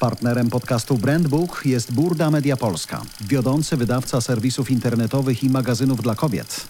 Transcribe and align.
Partnerem 0.00 0.50
podcastu 0.50 0.98
Brandbook 0.98 1.62
jest 1.64 1.92
Burda 1.92 2.30
Media 2.30 2.56
Polska, 2.56 3.02
wiodący 3.20 3.76
wydawca 3.76 4.20
serwisów 4.20 4.70
internetowych 4.70 5.44
i 5.44 5.50
magazynów 5.50 6.02
dla 6.02 6.14
kobiet. 6.14 6.66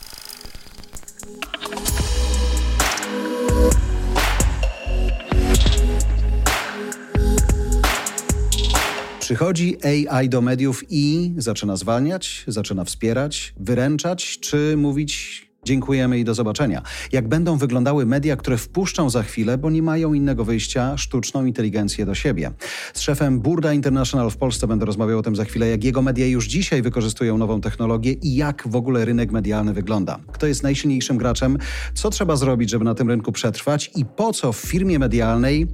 Przychodzi 9.21 9.77
AI 9.85 10.29
do 10.29 10.41
mediów 10.41 10.85
i 10.91 11.33
zaczyna 11.37 11.77
zwalniać, 11.77 12.45
zaczyna 12.47 12.85
wspierać, 12.85 13.55
wyręczać, 13.57 14.39
czy 14.41 14.75
mówić 14.77 15.48
Dziękujemy 15.65 16.19
i 16.19 16.25
do 16.25 16.35
zobaczenia. 16.35 16.83
Jak 17.13 17.29
będą 17.29 17.57
wyglądały 17.57 18.07
media, 18.07 18.37
które 18.37 18.57
wpuszczą 18.57 19.11
za 19.11 19.23
chwilę, 19.23 19.59
bo 19.59 19.71
nie 19.71 19.83
mają 19.83 20.13
innego 20.13 20.45
wyjścia, 20.45 20.97
sztuczną 20.97 21.45
inteligencję 21.45 22.07
do 22.07 22.15
siebie. 22.15 22.51
Z 22.95 23.01
szefem 23.01 23.41
Burda 23.41 23.73
International 23.73 24.31
w 24.31 24.37
Polsce 24.37 24.67
będę 24.67 24.87
rozmawiał 24.87 25.19
o 25.19 25.23
tym 25.23 25.37
za 25.37 25.45
chwilę, 25.45 25.69
jak 25.69 25.85
jego 25.85 26.03
media 26.03 26.27
już 26.27 26.47
dzisiaj 26.47 26.83
wykorzystują 26.83 27.39
nową 27.39 27.61
technologię 27.61 28.13
i 28.13 28.37
jak 28.37 28.69
w 28.69 28.77
ogóle 28.77 29.05
rynek 29.05 29.33
medialny 29.33 29.73
wygląda. 29.73 30.19
Kto 30.33 30.47
jest 30.47 30.63
najsilniejszym 30.63 31.19
graczem, 31.19 31.59
co 31.95 32.11
trzeba 32.11 32.37
zrobić, 32.37 32.71
żeby 32.71 32.85
na 32.85 32.95
tym 32.95 33.09
rynku 33.09 33.33
przetrwać 33.33 33.91
i 33.97 34.05
po 34.05 34.33
co 34.33 34.53
w 34.53 34.57
firmie 34.57 34.99
medialnej 34.99 35.67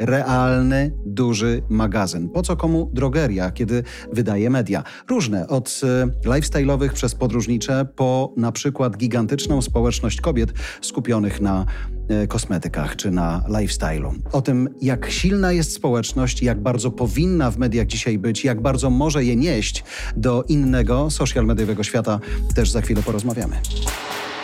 realny, 0.00 0.92
duży 1.06 1.62
magazyn. 1.68 2.28
Po 2.28 2.42
co 2.42 2.56
komu 2.56 2.90
drogeria, 2.92 3.50
kiedy 3.50 3.82
wydaje 4.12 4.50
media? 4.50 4.82
Różne, 5.08 5.48
od 5.48 5.80
e, 6.24 6.28
lifestyle'owych 6.28 6.92
przez 6.92 7.14
podróżnicze 7.14 7.86
po 7.96 8.34
na 8.36 8.52
przykład 8.52 8.96
gigantyczną 8.96 9.62
społeczność 9.62 10.20
kobiet 10.20 10.52
skupionych 10.80 11.40
na 11.40 11.66
e, 12.08 12.26
kosmetykach 12.26 12.96
czy 12.96 13.10
na 13.10 13.44
lifestyle'u. 13.48 14.12
O 14.32 14.42
tym, 14.42 14.68
jak 14.82 15.10
silna 15.10 15.52
jest 15.52 15.72
społeczność, 15.72 16.42
jak 16.42 16.62
bardzo 16.62 16.90
powinna 16.90 17.50
w 17.50 17.58
mediach 17.58 17.86
dzisiaj 17.86 18.18
być, 18.18 18.44
jak 18.44 18.60
bardzo 18.60 18.90
może 18.90 19.24
je 19.24 19.36
nieść 19.36 19.84
do 20.16 20.44
innego 20.48 21.10
social 21.10 21.46
mediowego 21.46 21.82
świata, 21.82 22.20
też 22.54 22.70
za 22.70 22.80
chwilę 22.80 23.02
porozmawiamy. 23.02 23.56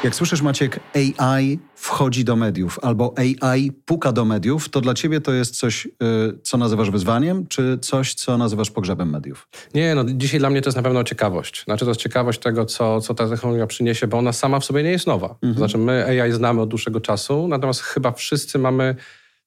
Jak 0.07 0.15
słyszysz, 0.15 0.43
Maciek, 0.43 0.81
AI 1.19 1.59
wchodzi 1.75 2.25
do 2.25 2.37
mediów 2.37 2.79
albo 2.83 3.15
AI 3.17 3.73
puka 3.73 4.13
do 4.13 4.25
mediów, 4.25 4.69
to 4.69 4.81
dla 4.81 4.95
ciebie 4.95 5.21
to 5.21 5.33
jest 5.33 5.59
coś, 5.59 5.87
y, 5.87 5.91
co 6.43 6.59
nazywasz 6.59 6.91
wyzwaniem, 6.91 7.47
czy 7.47 7.79
coś, 7.79 8.15
co 8.15 8.39
nazywasz 8.39 8.71
pogrzebem 8.71 9.11
mediów? 9.11 9.49
Nie, 9.75 9.95
no 9.95 10.05
dzisiaj 10.05 10.41
dla 10.41 10.51
mnie 10.51 10.63
to 10.63 10.69
jest 10.69 10.77
na 10.77 10.83
pewno 10.83 11.05
ciekawość. 11.05 11.65
Znaczy 11.65 11.85
to 11.85 11.91
jest 11.91 12.01
ciekawość 12.01 12.41
tego, 12.41 12.65
co, 12.65 13.01
co 13.01 13.15
ta 13.15 13.29
technologia 13.29 13.67
przyniesie, 13.67 14.07
bo 14.07 14.19
ona 14.19 14.33
sama 14.33 14.61
w 14.61 14.65
sobie 14.65 14.83
nie 14.83 14.91
jest 14.91 15.07
nowa. 15.07 15.29
Mhm. 15.29 15.55
Znaczy 15.55 15.79
my 15.79 16.23
AI 16.23 16.33
znamy 16.33 16.61
od 16.61 16.69
dłuższego 16.69 17.01
czasu, 17.01 17.49
natomiast 17.49 17.81
chyba 17.81 18.13
wszyscy 18.13 18.59
mamy 18.59 18.97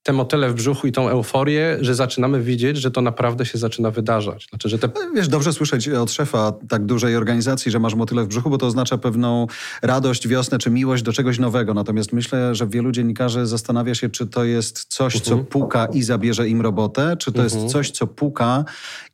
te 0.03 0.13
motyle 0.13 0.49
w 0.49 0.53
brzuchu 0.53 0.87
i 0.87 0.91
tą 0.91 1.09
euforię, 1.09 1.77
że 1.81 1.95
zaczynamy 1.95 2.41
widzieć, 2.41 2.77
że 2.77 2.91
to 2.91 3.01
naprawdę 3.01 3.45
się 3.45 3.57
zaczyna 3.57 3.91
wydarzać. 3.91 4.47
Znaczy, 4.49 4.69
że 4.69 4.79
te... 4.79 4.89
Wiesz, 5.15 5.27
dobrze 5.27 5.53
słyszeć 5.53 5.89
od 5.89 6.11
szefa 6.11 6.53
tak 6.69 6.85
dużej 6.85 7.15
organizacji, 7.15 7.71
że 7.71 7.79
masz 7.79 7.95
motyle 7.95 8.23
w 8.23 8.27
brzuchu, 8.27 8.49
bo 8.49 8.57
to 8.57 8.65
oznacza 8.65 8.97
pewną 8.97 9.47
radość, 9.81 10.27
wiosnę 10.27 10.57
czy 10.57 10.69
miłość 10.69 11.03
do 11.03 11.13
czegoś 11.13 11.39
nowego. 11.39 11.73
Natomiast 11.73 12.13
myślę, 12.13 12.55
że 12.55 12.67
wielu 12.67 12.91
dziennikarzy 12.91 13.45
zastanawia 13.45 13.95
się, 13.95 14.09
czy 14.09 14.27
to 14.27 14.43
jest 14.43 14.85
coś, 14.85 15.15
uh 15.15 15.21
-huh. 15.21 15.25
co 15.25 15.31
mhm. 15.31 15.47
puka 15.47 15.85
i 15.85 16.03
zabierze 16.03 16.49
im 16.49 16.61
robotę, 16.61 17.17
czy 17.17 17.31
to 17.31 17.37
uh 17.37 17.41
-huh. 17.41 17.43
jest 17.43 17.55
mhm. 17.55 17.71
coś, 17.71 17.91
co 17.91 18.07
puka 18.07 18.65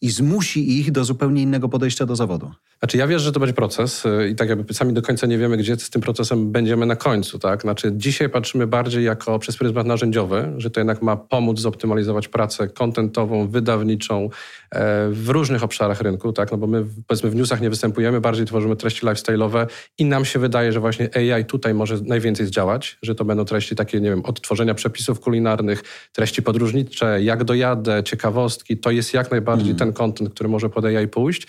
i 0.01 0.09
zmusi 0.09 0.79
ich 0.79 0.91
do 0.91 1.03
zupełnie 1.03 1.41
innego 1.41 1.69
podejścia 1.69 2.05
do 2.05 2.15
zawodu. 2.15 2.51
Znaczy 2.79 2.97
ja 2.97 3.07
wierzę, 3.07 3.25
że 3.25 3.31
to 3.31 3.39
będzie 3.39 3.53
proces 3.53 4.05
y, 4.05 4.29
i 4.29 4.35
tak 4.35 4.49
jakby 4.49 4.73
sami 4.73 4.93
do 4.93 5.01
końca 5.01 5.27
nie 5.27 5.37
wiemy, 5.37 5.57
gdzie 5.57 5.75
z 5.75 5.89
tym 5.89 6.01
procesem 6.01 6.51
będziemy 6.51 6.85
na 6.85 6.95
końcu. 6.95 7.39
Tak? 7.39 7.61
Znaczy 7.61 7.91
dzisiaj 7.93 8.29
patrzymy 8.29 8.67
bardziej 8.67 9.03
jako 9.03 9.39
przez 9.39 9.57
pryzmat 9.57 9.87
narzędziowy, 9.87 10.53
że 10.57 10.69
to 10.75 10.79
jednak 10.79 11.01
ma 11.01 11.15
pomóc 11.15 11.59
zoptymalizować 11.59 12.27
pracę 12.27 12.67
kontentową, 12.67 13.47
wydawniczą 13.47 14.29
e, 14.71 15.09
w 15.09 15.29
różnych 15.29 15.63
obszarach 15.63 16.01
rynku, 16.01 16.33
tak? 16.33 16.51
no 16.51 16.57
bo 16.57 16.67
my 16.67 16.85
powiedzmy 17.07 17.29
w 17.29 17.35
newsach 17.35 17.61
nie 17.61 17.69
występujemy, 17.69 18.21
bardziej 18.21 18.45
tworzymy 18.45 18.75
treści 18.75 19.05
lifestyle'owe 19.05 19.65
i 19.97 20.05
nam 20.05 20.25
się 20.25 20.39
wydaje, 20.39 20.71
że 20.71 20.79
właśnie 20.79 21.09
AI 21.15 21.45
tutaj 21.45 21.73
może 21.73 21.97
najwięcej 22.01 22.45
zdziałać, 22.45 22.97
że 23.01 23.15
to 23.15 23.25
będą 23.25 23.45
treści 23.45 23.75
takie, 23.75 24.01
nie 24.01 24.09
wiem, 24.09 24.25
od 24.25 24.41
tworzenia 24.41 24.73
przepisów 24.73 25.19
kulinarnych, 25.19 25.83
treści 26.13 26.41
podróżnicze, 26.41 27.23
jak 27.23 27.43
dojadę, 27.43 28.03
ciekawostki, 28.03 28.77
to 28.77 28.91
jest 28.91 29.13
jak 29.13 29.31
najbardziej 29.31 29.67
mm. 29.67 29.77
ten 29.77 29.93
kontent, 29.93 30.29
który 30.29 30.49
może 30.49 30.69
pod 30.69 30.85
AI 30.85 31.07
pójść. 31.07 31.47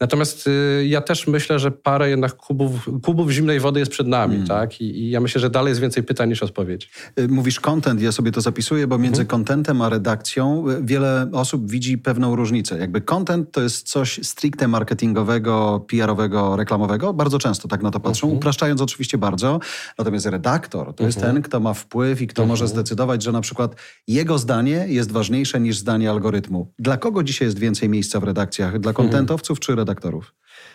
Natomiast 0.00 0.46
y, 0.46 0.86
ja 0.86 1.00
też 1.00 1.26
myślę, 1.26 1.58
że 1.58 1.70
parę 1.70 2.10
jednak 2.10 2.36
kubów, 2.36 2.90
kubów 3.02 3.30
zimnej 3.30 3.60
wody 3.60 3.80
jest 3.80 3.92
przed 3.92 4.06
nami, 4.06 4.34
mm. 4.34 4.48
tak? 4.48 4.80
I, 4.80 4.84
I, 4.84 5.10
ja 5.10 5.20
myślę, 5.20 5.40
że 5.40 5.50
dalej 5.50 5.70
jest 5.70 5.80
więcej 5.80 6.02
pytań 6.02 6.28
niż 6.28 6.42
odpowiedzi. 6.42 6.88
Y, 7.18 7.28
mówisz 7.28 7.60
content, 7.60 8.02
ja 8.02 8.12
sobie 8.12 8.32
to 8.32 8.40
zapisuję, 8.64 8.86
bo 8.86 8.98
między 8.98 9.24
kontentem 9.24 9.76
mhm. 9.76 9.86
a 9.86 9.94
redakcją 9.94 10.68
y, 10.68 10.82
wiele 10.82 11.30
osób 11.32 11.70
widzi 11.70 11.98
pewną 11.98 12.36
różnicę. 12.36 12.78
Jakby 12.78 13.00
content 13.00 13.50
to 13.52 13.60
jest 13.60 13.88
coś 13.88 14.20
stricte 14.22 14.68
marketingowego, 14.68 15.84
PR-owego, 15.88 16.56
reklamowego. 16.56 17.12
Bardzo 17.12 17.38
często 17.38 17.68
tak 17.68 17.82
na 17.82 17.90
to 17.90 18.00
patrzą, 18.00 18.26
mhm. 18.26 18.38
upraszczając 18.38 18.80
oczywiście 18.80 19.18
bardzo. 19.18 19.60
Natomiast 19.98 20.26
redaktor 20.26 20.94
to 20.94 21.04
jest 21.04 21.18
mhm. 21.18 21.34
ten, 21.34 21.42
kto 21.42 21.60
ma 21.60 21.74
wpływ 21.74 22.22
i 22.22 22.26
kto 22.26 22.46
może 22.46 22.68
zdecydować, 22.68 23.22
że 23.22 23.32
na 23.32 23.40
przykład 23.40 23.74
jego 24.08 24.38
zdanie 24.38 24.86
jest 24.88 25.12
ważniejsze 25.12 25.60
niż 25.60 25.78
zdanie 25.78 26.10
algorytmu. 26.10 26.72
Dla 26.78 26.96
kogo 26.96 27.22
dzisiaj 27.22 27.48
jest 27.48 27.58
więcej 27.58 27.88
miejsca 27.88 28.20
w 28.20 28.24
redakcjach? 28.24 28.78
Dla 28.78 28.92
kontentowców 28.92 29.60
czy 29.60 29.74
redaktorów? 29.74 30.34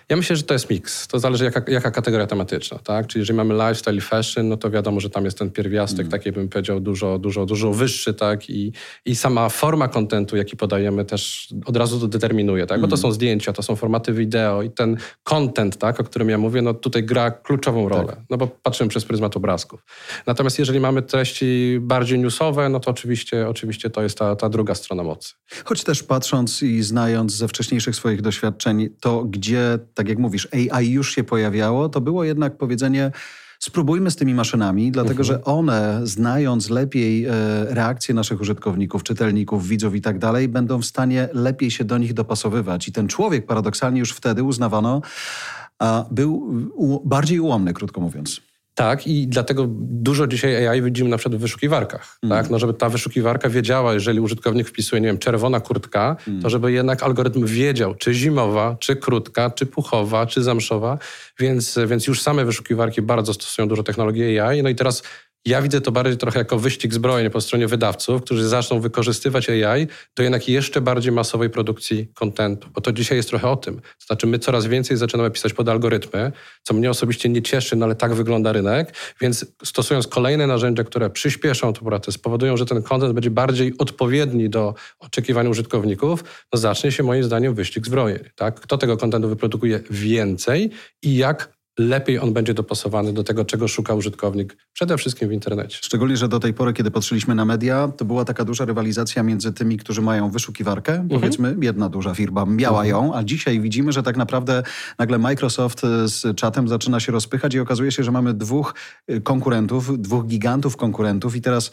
Ja 0.10 0.16
myślę, 0.16 0.36
że 0.36 0.44
to 0.44 0.54
jest 0.54 0.70
miks. 0.70 1.08
To 1.08 1.20
zależy 1.20 1.44
jaka, 1.44 1.72
jaka 1.72 1.92
kategoria 1.92 2.28
tematyczna, 2.28 2.80
tak? 2.80 3.08
Czyli 3.08 3.22
jeżeli 3.22 3.38
mamy 3.38 3.54
lifestyle 3.54 3.98
i 3.98 4.02
fashion, 4.02 4.50
no 4.50 4.58
to 4.58 4.70
wiadomo, 4.72 5.00
że 5.00 5.10
tam 5.10 5.26
jest 5.26 5.38
ten 5.38 5.52
pierwiastek, 5.52 6.00
mm. 6.00 6.12
taki 6.12 6.32
bym 6.32 6.50
powiedział, 6.50 6.80
dużo, 6.80 7.20
dużo, 7.20 7.46
dużo 7.46 7.74
wyższy, 7.74 8.14
tak? 8.14 8.50
I, 8.50 8.74
I 9.06 9.16
sama 9.16 9.50
forma 9.50 9.88
kontentu, 9.88 10.38
jaki 10.38 10.58
podajemy 10.58 11.06
też 11.06 11.54
od 11.66 11.78
razu 11.78 12.00
to 12.00 12.08
determinuje, 12.08 12.68
tak? 12.68 12.82
Bo 12.82 12.88
to 12.88 12.96
mm. 12.96 13.02
są 13.02 13.12
zdjęcia, 13.12 13.54
to 13.54 13.64
są 13.64 13.76
formaty 13.76 14.14
wideo 14.14 14.62
i 14.62 14.72
ten 14.72 14.98
content, 15.24 15.78
tak? 15.78 16.00
O 16.00 16.04
którym 16.04 16.30
ja 16.30 16.38
mówię, 16.38 16.62
no 16.62 16.74
tutaj 16.74 17.04
gra 17.04 17.32
kluczową 17.32 17.90
rolę. 17.90 18.08
Tak. 18.08 18.20
No 18.30 18.38
bo 18.38 18.48
patrzymy 18.48 18.90
przez 18.90 19.06
pryzmat 19.06 19.38
obrazków. 19.38 19.86
Natomiast 20.28 20.60
jeżeli 20.60 20.80
mamy 20.80 21.02
treści 21.02 21.78
bardziej 21.82 22.20
newsowe, 22.20 22.70
no 22.70 22.80
to 22.80 22.92
oczywiście, 22.92 23.48
oczywiście 23.48 23.90
to 23.90 24.04
jest 24.04 24.18
ta, 24.18 24.36
ta 24.36 24.50
druga 24.50 24.76
strona 24.76 25.04
mocy. 25.04 25.34
Choć 25.66 25.84
też 25.84 26.04
patrząc 26.04 26.64
i 26.64 26.84
znając 26.84 27.36
ze 27.36 27.48
wcześniejszych 27.48 27.96
swoich 27.96 28.22
doświadczeń, 28.22 28.90
to 29.00 29.24
gdzie 29.24 29.80
tak 30.00 30.10
jak 30.10 30.18
mówisz, 30.18 30.48
AI 30.54 30.90
już 30.90 31.16
się 31.16 31.24
pojawiało, 31.24 31.90
to 31.90 32.02
było 32.02 32.24
jednak 32.24 32.58
powiedzenie, 32.58 33.12
spróbujmy 33.60 34.12
z 34.12 34.16
tymi 34.16 34.34
maszynami, 34.34 34.92
dlatego 34.92 35.24
że 35.24 35.36
mhm. 35.36 35.58
one, 35.58 36.00
znając 36.04 36.70
lepiej 36.70 37.26
e, 37.26 37.32
reakcje 37.70 38.16
naszych 38.16 38.42
użytkowników, 38.42 39.04
czytelników, 39.04 39.68
widzów 39.68 39.96
i 39.96 40.02
tak 40.02 40.20
dalej, 40.20 40.48
będą 40.48 40.82
w 40.82 40.86
stanie 40.86 41.30
lepiej 41.34 41.72
się 41.72 41.84
do 41.84 41.98
nich 41.98 42.14
dopasowywać. 42.14 42.88
I 42.88 42.92
ten 42.92 43.08
człowiek 43.08 43.46
paradoksalnie 43.46 44.00
już 44.00 44.12
wtedy 44.12 44.44
uznawano, 44.44 45.02
był 46.12 46.54
bardziej 47.06 47.40
ułomny, 47.40 47.74
krótko 47.74 48.02
mówiąc. 48.02 48.42
Tak, 48.80 49.08
i 49.08 49.28
dlatego 49.28 49.66
dużo 49.80 50.28
dzisiaj 50.28 50.68
AI 50.68 50.82
widzimy 50.82 51.10
na 51.10 51.18
przykład 51.18 51.40
w 51.40 51.42
wyszukiwarkach. 51.42 52.18
Mm. 52.24 52.38
Tak? 52.38 52.52
No, 52.52 52.60
żeby 52.60 52.74
ta 52.74 52.90
wyszukiwarka 52.90 53.50
wiedziała, 53.50 53.94
jeżeli 53.94 54.20
użytkownik 54.20 54.68
wpisuje, 54.68 55.02
nie 55.02 55.08
wiem, 55.08 55.18
czerwona 55.18 55.60
kurtka, 55.60 56.16
mm. 56.28 56.42
to 56.42 56.50
żeby 56.50 56.72
jednak 56.72 57.04
algorytm 57.04 57.46
wiedział, 57.46 57.96
czy 57.96 58.14
zimowa, 58.14 58.78
czy 58.80 58.96
krótka, 58.96 59.50
czy 59.52 59.66
puchowa, 59.66 60.26
czy 60.26 60.44
zamszowa. 60.44 60.98
Więc, 61.40 61.80
więc 61.88 62.08
już 62.08 62.22
same 62.22 62.46
wyszukiwarki 62.46 63.02
bardzo 63.02 63.34
stosują 63.34 63.68
dużo 63.68 63.84
technologii 63.84 64.40
AI. 64.40 64.64
No 64.64 64.70
i 64.70 64.76
teraz 64.76 65.04
ja 65.46 65.62
widzę 65.62 65.82
to 65.82 65.92
bardziej 65.92 66.18
trochę 66.18 66.40
jako 66.40 66.60
wyścig 66.60 66.94
zbrojny 66.94 67.30
po 67.30 67.42
stronie 67.42 67.68
wydawców, 67.68 68.22
którzy 68.22 68.48
zaczną 68.48 68.80
wykorzystywać 68.80 69.50
AI 69.50 69.88
do 70.16 70.24
jednak 70.24 70.50
jeszcze 70.50 70.82
bardziej 70.82 71.12
masowej 71.12 71.50
produkcji 71.50 72.08
kontentu. 72.14 72.70
Bo 72.74 72.82
to 72.82 72.92
dzisiaj 72.92 73.18
jest 73.18 73.30
trochę 73.30 73.50
o 73.50 73.56
tym. 73.56 73.76
To 73.76 74.06
znaczy 74.08 74.28
my 74.28 74.40
coraz 74.40 74.66
więcej 74.66 74.98
zaczynamy 74.98 75.32
pisać 75.32 75.54
pod 75.54 75.70
algorytmy, 75.70 76.32
co 76.64 76.74
mnie 76.74 76.90
osobiście 76.90 77.30
nie 77.30 77.42
cieszy, 77.42 77.76
no 77.76 77.86
ale 77.86 77.96
tak 77.96 78.14
wygląda 78.14 78.52
rynek, 78.52 78.94
więc 79.22 79.46
stosując 79.64 80.08
kolejne 80.08 80.48
narzędzia, 80.48 80.84
które 80.84 81.10
przyspieszą 81.10 81.74
tę 81.74 81.82
pracę, 81.86 82.12
spowodują, 82.12 82.58
że 82.58 82.66
ten 82.66 82.84
kontent 82.84 83.14
będzie 83.14 83.32
bardziej 83.32 83.74
odpowiedni 83.78 84.50
do 84.50 84.76
oczekiwań 85.00 85.48
użytkowników, 85.48 86.24
no 86.54 86.60
zacznie 86.60 86.92
się 86.92 87.04
moim 87.04 87.24
zdaniem 87.24 87.54
wyścig 87.54 87.86
zbrojny. 87.86 88.30
Tak? 88.36 88.60
Kto 88.60 88.78
tego 88.78 88.98
kontentu 88.98 89.30
wyprodukuje 89.30 89.80
więcej 89.90 90.70
i 91.04 91.18
jak 91.18 91.59
lepiej 91.80 92.20
on 92.20 92.34
będzie 92.34 92.54
dopasowany 92.54 93.14
do 93.14 93.24
tego, 93.24 93.46
czego 93.46 93.68
szuka 93.68 93.94
użytkownik, 93.94 94.58
przede 94.74 94.98
wszystkim 94.98 95.30
w 95.30 95.32
internecie. 95.32 95.78
Szczególnie, 95.82 96.18
że 96.18 96.28
do 96.28 96.40
tej 96.40 96.54
pory, 96.54 96.74
kiedy 96.74 96.92
patrzyliśmy 96.92 97.36
na 97.36 97.46
media, 97.46 97.88
to 97.98 98.06
była 98.06 98.26
taka 98.26 98.46
duża 98.46 98.66
rywalizacja 98.66 99.24
między 99.24 99.54
tymi, 99.54 99.78
którzy 99.78 100.02
mają 100.02 100.30
wyszukiwarkę, 100.30 100.94
mhm. 100.94 101.10
powiedzmy, 101.10 101.56
jedna 101.62 101.90
duża 101.90 102.14
firma 102.14 102.46
miała 102.46 102.84
mhm. 102.84 102.90
ją, 102.90 103.16
a 103.16 103.24
dzisiaj 103.24 103.60
widzimy, 103.60 103.92
że 103.92 104.04
tak 104.04 104.18
naprawdę 104.18 104.64
nagle 104.98 105.18
Microsoft 105.18 105.82
z 106.06 106.36
czatem 106.36 106.68
zaczyna 106.68 107.00
się 107.00 107.12
rozpychać 107.12 107.54
i 107.54 107.60
okazuje 107.60 107.92
się, 107.92 108.04
że 108.04 108.12
mamy 108.12 108.34
dwóch 108.34 108.76
y, 109.12 109.22
konkurentów, 109.22 110.02
dwóch 110.02 110.26
gigantów 110.26 110.78
konkurentów 110.78 111.36
i 111.36 111.42
teraz 111.42 111.72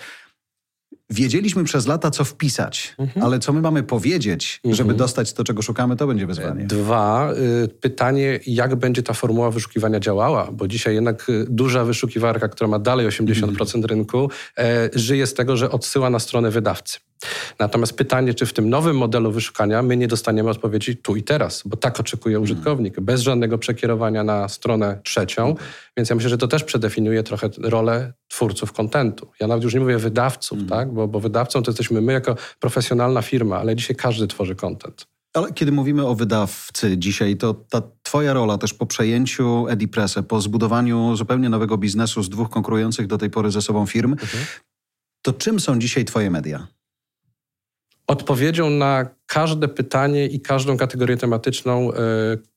Wiedzieliśmy 1.11 1.65
przez 1.65 1.87
lata, 1.87 2.11
co 2.11 2.25
wpisać, 2.25 2.95
mhm. 2.99 3.27
ale 3.27 3.39
co 3.39 3.53
my 3.53 3.61
mamy 3.61 3.83
powiedzieć, 3.83 4.61
mhm. 4.65 4.75
żeby 4.75 4.95
dostać 4.95 5.33
to, 5.33 5.45
czego 5.45 5.63
szukamy, 5.63 5.97
to 5.97 6.07
będzie 6.07 6.27
wyzwanie. 6.27 6.65
Dwa, 6.65 7.33
y, 7.65 7.69
pytanie, 7.69 8.41
jak 8.47 8.75
będzie 8.75 9.03
ta 9.03 9.13
formuła 9.13 9.51
wyszukiwania 9.51 10.01
działała, 10.01 10.53
bo 10.53 10.69
dzisiaj 10.69 10.95
jednak 10.95 11.29
y, 11.29 11.47
duża 11.49 11.85
wyszukiwarka, 11.85 12.49
która 12.49 12.69
ma 12.69 12.79
dalej 12.79 13.07
80% 13.07 13.61
mhm. 13.61 13.85
rynku, 13.85 14.31
e, 14.59 14.91
żyje 14.95 15.27
z 15.27 15.35
tego, 15.35 15.57
że 15.57 15.71
odsyła 15.71 16.11
na 16.11 16.19
stronę 16.19 16.51
wydawcy. 16.51 16.99
Natomiast 17.59 17.93
pytanie, 17.93 18.35
czy 18.35 18.47
w 18.47 18.53
tym 18.53 18.71
nowym 18.71 18.97
modelu 18.97 19.33
wyszukania 19.33 19.83
my 19.83 19.97
nie 19.97 20.09
dostaniemy 20.09 20.51
odpowiedzi 20.51 20.97
tu 20.97 21.17
i 21.17 21.23
teraz, 21.23 21.63
bo 21.67 21.77
tak 21.77 22.01
oczekuje 22.01 22.41
użytkownik, 22.41 23.01
bez 23.01 23.21
żadnego 23.21 23.59
przekierowania 23.59 24.25
na 24.25 24.49
stronę 24.49 25.01
trzecią. 25.05 25.55
Więc 25.97 26.11
ja 26.11 26.17
myślę, 26.17 26.31
że 26.31 26.39
to 26.39 26.49
też 26.49 26.65
przedefiniuje 26.65 27.23
trochę 27.23 27.51
rolę 27.63 28.13
twórców 28.29 28.73
kontentu. 28.73 29.29
Ja 29.41 29.47
nawet 29.47 29.65
już 29.65 29.75
nie 29.75 29.81
mówię 29.81 29.99
wydawców, 29.99 30.59
mm. 30.59 30.71
tak? 30.71 30.93
bo, 30.93 31.09
bo 31.09 31.21
wydawcą 31.21 31.63
to 31.63 31.71
jesteśmy 31.71 32.01
my 32.01 32.13
jako 32.13 32.37
profesjonalna 32.61 33.23
firma, 33.23 33.59
ale 33.59 33.77
dzisiaj 33.77 33.97
każdy 33.97 34.27
tworzy 34.27 34.55
kontent. 34.55 35.07
Ale 35.37 35.53
kiedy 35.53 35.73
mówimy 35.73 36.07
o 36.07 36.15
wydawcy 36.15 36.99
dzisiaj, 36.99 37.37
to 37.37 37.55
ta 37.55 37.83
twoja 38.03 38.33
rola 38.33 38.59
też 38.59 38.75
po 38.75 38.87
przejęciu 38.87 39.69
Edipresse, 39.69 40.23
po 40.23 40.41
zbudowaniu 40.41 41.17
zupełnie 41.17 41.49
nowego 41.49 41.79
biznesu 41.79 42.23
z 42.23 42.29
dwóch 42.29 42.51
konkurujących 42.51 43.07
do 43.07 43.19
tej 43.19 43.31
pory 43.31 43.51
ze 43.51 43.63
sobą 43.63 43.87
firm, 43.87 44.13
mhm. 44.13 44.45
to 45.23 45.33
czym 45.33 45.61
są 45.61 45.79
dzisiaj 45.79 46.05
twoje 46.05 46.31
media? 46.31 46.67
Odpowiedzią 48.07 48.71
na 48.71 49.07
każde 49.27 49.69
pytanie 49.69 50.27
i 50.27 50.41
każdą 50.41 50.77
kategorię 50.77 51.17
tematyczną 51.17 51.93
e, 51.93 51.97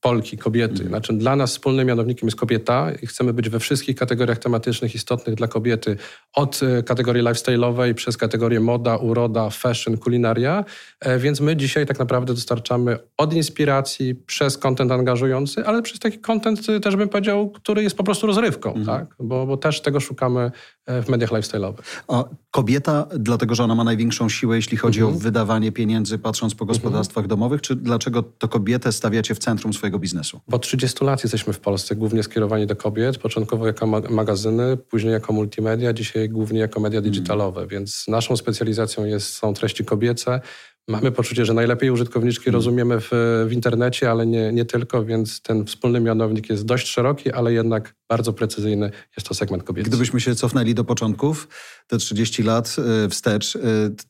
Polki, 0.00 0.38
kobiety. 0.38 0.72
Mhm. 0.72 0.88
Znaczy 0.88 1.12
dla 1.12 1.36
nas 1.36 1.50
wspólnym 1.50 1.86
mianownikiem 1.86 2.26
jest 2.26 2.38
kobieta 2.38 2.92
i 3.02 3.06
chcemy 3.06 3.32
być 3.32 3.48
we 3.48 3.60
wszystkich 3.60 3.96
kategoriach 3.96 4.38
tematycznych 4.38 4.94
istotnych 4.94 5.34
dla 5.34 5.48
kobiety. 5.48 5.96
Od 6.34 6.60
e, 6.62 6.82
kategorii 6.82 7.22
lifestyle'owej 7.22 7.94
przez 7.94 8.16
kategorię 8.16 8.60
moda, 8.60 8.96
uroda, 8.96 9.50
fashion, 9.50 9.96
kulinaria. 9.98 10.64
E, 11.00 11.18
więc 11.18 11.40
my 11.40 11.56
dzisiaj 11.56 11.86
tak 11.86 11.98
naprawdę 11.98 12.34
dostarczamy 12.34 12.98
od 13.16 13.34
inspiracji 13.34 14.14
przez 14.14 14.58
kontent 14.58 14.92
angażujący, 14.92 15.66
ale 15.66 15.82
przez 15.82 15.98
taki 15.98 16.18
kontent 16.18 16.66
też 16.82 16.96
bym 16.96 17.08
powiedział, 17.08 17.50
który 17.50 17.82
jest 17.82 17.96
po 17.96 18.04
prostu 18.04 18.26
rozrywką, 18.26 18.74
mhm. 18.74 18.86
tak? 18.86 19.16
Bo, 19.20 19.46
bo 19.46 19.56
też 19.56 19.80
tego 19.80 20.00
szukamy 20.00 20.50
w 20.86 21.08
mediach 21.08 21.30
lifestyle'owych. 21.30 21.82
A 22.08 22.24
kobieta, 22.50 23.06
dlatego 23.18 23.54
że 23.54 23.64
ona 23.64 23.74
ma 23.74 23.84
największą 23.84 24.28
siłę, 24.28 24.56
jeśli 24.56 24.76
chodzi 24.76 25.00
mhm. 25.00 25.16
o 25.16 25.20
wydawanie 25.20 25.72
pieniędzy, 25.72 26.18
patrząc 26.18 26.54
po 26.60 26.66
gospodarstwach 26.66 27.24
mhm. 27.24 27.28
domowych, 27.28 27.60
czy 27.60 27.76
dlaczego 27.76 28.22
to 28.22 28.48
kobietę 28.48 28.92
stawiacie 28.92 29.34
w 29.34 29.38
centrum 29.38 29.72
swojego 29.72 29.98
biznesu? 29.98 30.40
Bo 30.48 30.58
30 30.58 31.04
lat 31.04 31.24
jesteśmy 31.24 31.52
w 31.52 31.60
Polsce, 31.60 31.96
głównie 31.96 32.22
skierowani 32.22 32.66
do 32.66 32.76
kobiet, 32.76 33.18
początkowo 33.18 33.66
jako 33.66 33.86
magazyny, 33.86 34.76
później 34.76 35.12
jako 35.12 35.32
multimedia, 35.32 35.92
dzisiaj 35.92 36.28
głównie 36.28 36.60
jako 36.60 36.80
media 36.80 36.98
mhm. 36.98 37.12
digitalowe, 37.12 37.66
więc 37.66 38.08
naszą 38.08 38.36
specjalizacją 38.36 39.04
jest, 39.04 39.34
są 39.34 39.54
treści 39.54 39.84
kobiece, 39.84 40.40
Mamy 40.88 41.12
poczucie, 41.12 41.44
że 41.44 41.54
najlepiej 41.54 41.90
użytkowniczki 41.90 42.44
hmm. 42.44 42.54
rozumiemy 42.54 43.00
w, 43.00 43.10
w 43.46 43.52
internecie, 43.52 44.10
ale 44.10 44.26
nie, 44.26 44.52
nie 44.52 44.64
tylko, 44.64 45.04
więc 45.04 45.42
ten 45.42 45.64
wspólny 45.64 46.00
mianownik 46.00 46.50
jest 46.50 46.64
dość 46.64 46.88
szeroki, 46.88 47.32
ale 47.32 47.52
jednak 47.52 47.94
bardzo 48.10 48.32
precyzyjny. 48.32 48.90
Jest 49.16 49.28
to 49.28 49.34
segment 49.34 49.62
kobiecy. 49.62 49.88
Gdybyśmy 49.88 50.20
się 50.20 50.34
cofnęli 50.34 50.74
do 50.74 50.84
początków, 50.84 51.48
te 51.86 51.98
30 51.98 52.42
lat 52.42 52.76
y, 53.04 53.08
wstecz, 53.08 53.56
y, 53.56 53.60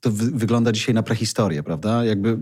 to 0.01 0.11
wygląda 0.13 0.73
dzisiaj 0.73 0.95
na 0.95 1.03
prehistorię, 1.03 1.63
prawda? 1.63 2.05
Jakby 2.05 2.39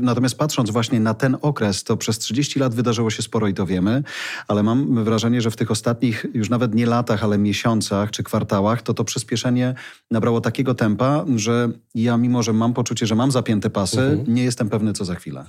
natomiast 0.00 0.38
patrząc 0.38 0.70
właśnie 0.70 1.00
na 1.00 1.14
ten 1.14 1.36
okres, 1.42 1.84
to 1.84 1.96
przez 1.96 2.18
30 2.18 2.58
lat 2.58 2.74
wydarzyło 2.74 3.10
się 3.10 3.22
sporo 3.22 3.48
i 3.48 3.54
to 3.54 3.66
wiemy, 3.66 4.02
ale 4.48 4.62
mam 4.62 5.04
wrażenie, 5.04 5.40
że 5.40 5.50
w 5.50 5.56
tych 5.56 5.70
ostatnich 5.70 6.26
już 6.34 6.50
nawet 6.50 6.74
nie 6.74 6.86
latach, 6.86 7.24
ale 7.24 7.38
miesiącach 7.38 8.10
czy 8.10 8.22
kwartałach, 8.22 8.82
to 8.82 8.94
to 8.94 9.04
przyspieszenie 9.04 9.74
nabrało 10.10 10.40
takiego 10.40 10.74
tempa, 10.74 11.24
że 11.36 11.68
ja 11.94 12.16
mimo, 12.16 12.42
że 12.42 12.52
mam 12.52 12.74
poczucie, 12.74 13.06
że 13.06 13.14
mam 13.14 13.30
zapięte 13.30 13.70
pasy, 13.70 14.00
mhm. 14.00 14.34
nie 14.34 14.44
jestem 14.44 14.68
pewny, 14.68 14.92
co 14.92 15.04
za 15.04 15.14
chwilę. 15.14 15.44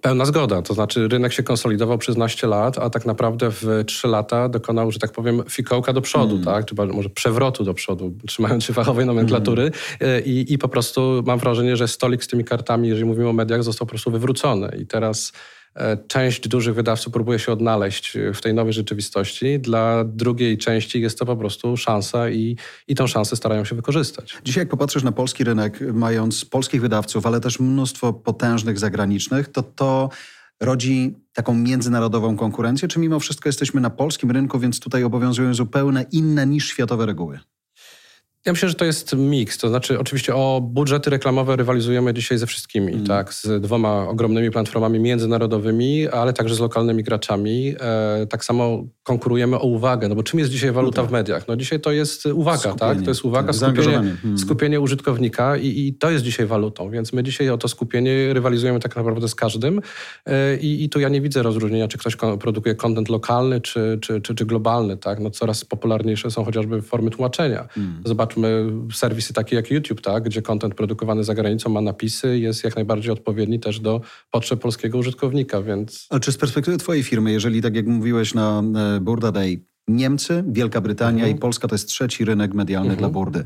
Pełna 0.00 0.24
zgoda. 0.24 0.62
To 0.62 0.74
znaczy 0.74 1.08
rynek 1.08 1.32
się 1.32 1.42
konsolidował 1.42 1.98
przez 1.98 2.16
naście 2.16 2.46
lat, 2.46 2.78
a 2.78 2.90
tak 2.90 3.06
naprawdę 3.06 3.50
w 3.50 3.66
trzy 3.86 4.08
lata 4.08 4.48
dokonał, 4.48 4.90
że 4.90 4.98
tak 4.98 5.12
powiem, 5.12 5.42
fikołka 5.50 5.92
do 5.92 6.00
przodu, 6.00 6.34
mm. 6.34 6.44
tak? 6.44 6.64
Czy 6.64 6.74
może 6.74 7.10
przewrotu 7.10 7.64
do 7.64 7.74
przodu, 7.74 8.14
trzymając 8.26 8.64
się 8.64 8.72
fachowej 8.72 9.06
nomenklatury. 9.06 9.62
Mm. 10.00 10.24
I, 10.24 10.46
I 10.48 10.58
po 10.58 10.68
prostu 10.68 11.22
mam 11.26 11.38
wrażenie, 11.38 11.76
że 11.76 11.88
stolik 11.88 12.24
z 12.24 12.26
tymi 12.28 12.44
kartami, 12.44 12.88
jeżeli 12.88 13.06
mówimy 13.06 13.28
o 13.28 13.32
mediach, 13.32 13.62
został 13.62 13.86
po 13.86 13.90
prostu 13.90 14.10
wywrócony. 14.10 14.76
I 14.80 14.86
teraz 14.86 15.32
część 16.08 16.48
dużych 16.48 16.74
wydawców 16.74 17.12
próbuje 17.12 17.38
się 17.38 17.52
odnaleźć 17.52 18.18
w 18.34 18.40
tej 18.40 18.54
nowej 18.54 18.72
rzeczywistości. 18.72 19.60
Dla 19.60 20.04
drugiej 20.04 20.58
części 20.58 21.00
jest 21.00 21.18
to 21.18 21.26
po 21.26 21.36
prostu 21.36 21.76
szansa 21.76 22.30
i, 22.30 22.56
i 22.88 22.94
tą 22.94 23.06
szansę 23.06 23.36
starają 23.36 23.64
się 23.64 23.76
wykorzystać. 23.76 24.38
Dzisiaj 24.44 24.62
jak 24.62 24.68
popatrzysz 24.68 25.02
na 25.02 25.12
polski 25.12 25.44
rynek, 25.44 25.80
mając 25.92 26.44
polskich 26.44 26.80
wydawców, 26.80 27.26
ale 27.26 27.40
też 27.40 27.60
mnóstwo 27.60 28.12
potężnych 28.12 28.78
zagranicznych, 28.78 29.48
to 29.48 29.62
to 29.62 30.08
rodzi 30.60 31.14
taką 31.32 31.54
międzynarodową 31.54 32.36
konkurencję, 32.36 32.88
czy 32.88 32.98
mimo 32.98 33.20
wszystko 33.20 33.48
jesteśmy 33.48 33.80
na 33.80 33.90
polskim 33.90 34.30
rynku, 34.30 34.58
więc 34.58 34.80
tutaj 34.80 35.04
obowiązują 35.04 35.54
zupełnie 35.54 36.06
inne 36.12 36.46
niż 36.46 36.68
światowe 36.68 37.06
reguły? 37.06 37.38
Ja 38.46 38.52
myślę, 38.52 38.68
że 38.68 38.74
to 38.74 38.84
jest 38.84 39.16
miks. 39.16 39.58
To 39.58 39.68
znaczy, 39.68 39.98
oczywiście 39.98 40.34
o 40.34 40.60
budżety 40.60 41.10
reklamowe 41.10 41.56
rywalizujemy 41.56 42.14
dzisiaj 42.14 42.38
ze 42.38 42.46
wszystkimi, 42.46 42.92
mm. 42.92 43.06
tak? 43.06 43.34
Z 43.34 43.62
dwoma 43.62 44.08
ogromnymi 44.08 44.50
platformami 44.50 45.00
międzynarodowymi, 45.00 46.08
ale 46.08 46.32
także 46.32 46.54
z 46.54 46.60
lokalnymi 46.60 47.02
graczami. 47.02 47.74
E, 47.80 48.26
tak 48.26 48.44
samo 48.44 48.84
konkurujemy 49.02 49.56
o 49.56 49.66
uwagę, 49.66 50.08
no 50.08 50.14
bo 50.14 50.22
czym 50.22 50.38
jest 50.38 50.50
dzisiaj 50.50 50.72
waluta 50.72 51.02
w 51.02 51.10
mediach? 51.10 51.48
No 51.48 51.56
dzisiaj 51.56 51.80
to 51.80 51.92
jest 51.92 52.26
uwaga, 52.26 52.58
skupienie, 52.58 52.78
tak? 52.78 53.02
To 53.02 53.10
jest 53.10 53.24
uwaga, 53.24 53.52
tak, 53.52 53.56
skupienie, 53.56 54.16
hmm. 54.22 54.38
skupienie 54.38 54.80
użytkownika 54.80 55.56
i, 55.56 55.66
i, 55.66 55.94
to 55.94 56.10
jest 56.10 56.24
dzisiaj 56.24 56.46
walutą, 56.46 56.90
więc 56.90 57.12
my 57.12 57.22
dzisiaj 57.22 57.50
o 57.50 57.58
to 57.58 57.68
skupienie 57.68 58.34
rywalizujemy 58.34 58.80
tak 58.80 58.96
naprawdę 58.96 59.28
z 59.28 59.34
każdym 59.34 59.80
e, 60.26 60.56
i, 60.56 60.84
i 60.84 60.88
tu 60.88 61.00
ja 61.00 61.08
nie 61.08 61.20
widzę 61.20 61.42
rozróżnienia, 61.42 61.88
czy 61.88 61.98
ktoś 61.98 62.16
produkuje 62.40 62.74
kontent 62.74 63.08
lokalny, 63.08 63.60
czy, 63.60 63.98
czy, 64.02 64.20
czy, 64.20 64.34
czy, 64.34 64.46
globalny, 64.46 64.96
tak? 64.96 65.20
No 65.20 65.30
coraz 65.30 65.64
popularniejsze 65.64 66.30
są 66.30 66.44
chociażby 66.44 66.82
formy 66.82 67.10
tłumaczenia. 67.10 67.68
Hmm. 67.70 68.02
Zobaczmy 68.36 68.72
serwisy 68.92 69.32
takie 69.32 69.56
jak 69.56 69.70
YouTube, 69.70 70.00
tak? 70.00 70.24
Gdzie 70.24 70.42
kontent 70.42 70.74
produkowany 70.74 71.24
za 71.24 71.34
granicą 71.34 71.70
ma 71.70 71.80
napisy, 71.80 72.38
jest 72.38 72.64
jak 72.64 72.76
najbardziej 72.76 73.12
odpowiedni 73.12 73.60
też 73.60 73.80
do 73.80 74.00
potrzeb 74.30 74.60
polskiego 74.60 74.98
użytkownika, 74.98 75.62
więc... 75.62 76.06
A 76.10 76.20
czy 76.20 76.32
z 76.32 76.36
perspektywy 76.36 76.76
twojej 76.76 77.02
firmy, 77.02 77.32
jeżeli 77.32 77.62
tak 77.62 77.76
jak 77.76 77.86
mówiłeś 77.86 78.34
na 78.34 78.62
Burda 79.00 79.32
Day. 79.32 79.60
Niemcy, 79.88 80.44
Wielka 80.48 80.80
Brytania 80.80 81.18
mhm. 81.18 81.36
i 81.36 81.40
Polska 81.40 81.68
to 81.68 81.74
jest 81.74 81.88
trzeci 81.88 82.24
rynek 82.24 82.54
medialny 82.54 82.90
mhm. 82.90 82.98
dla 82.98 83.08
Burdy. 83.08 83.44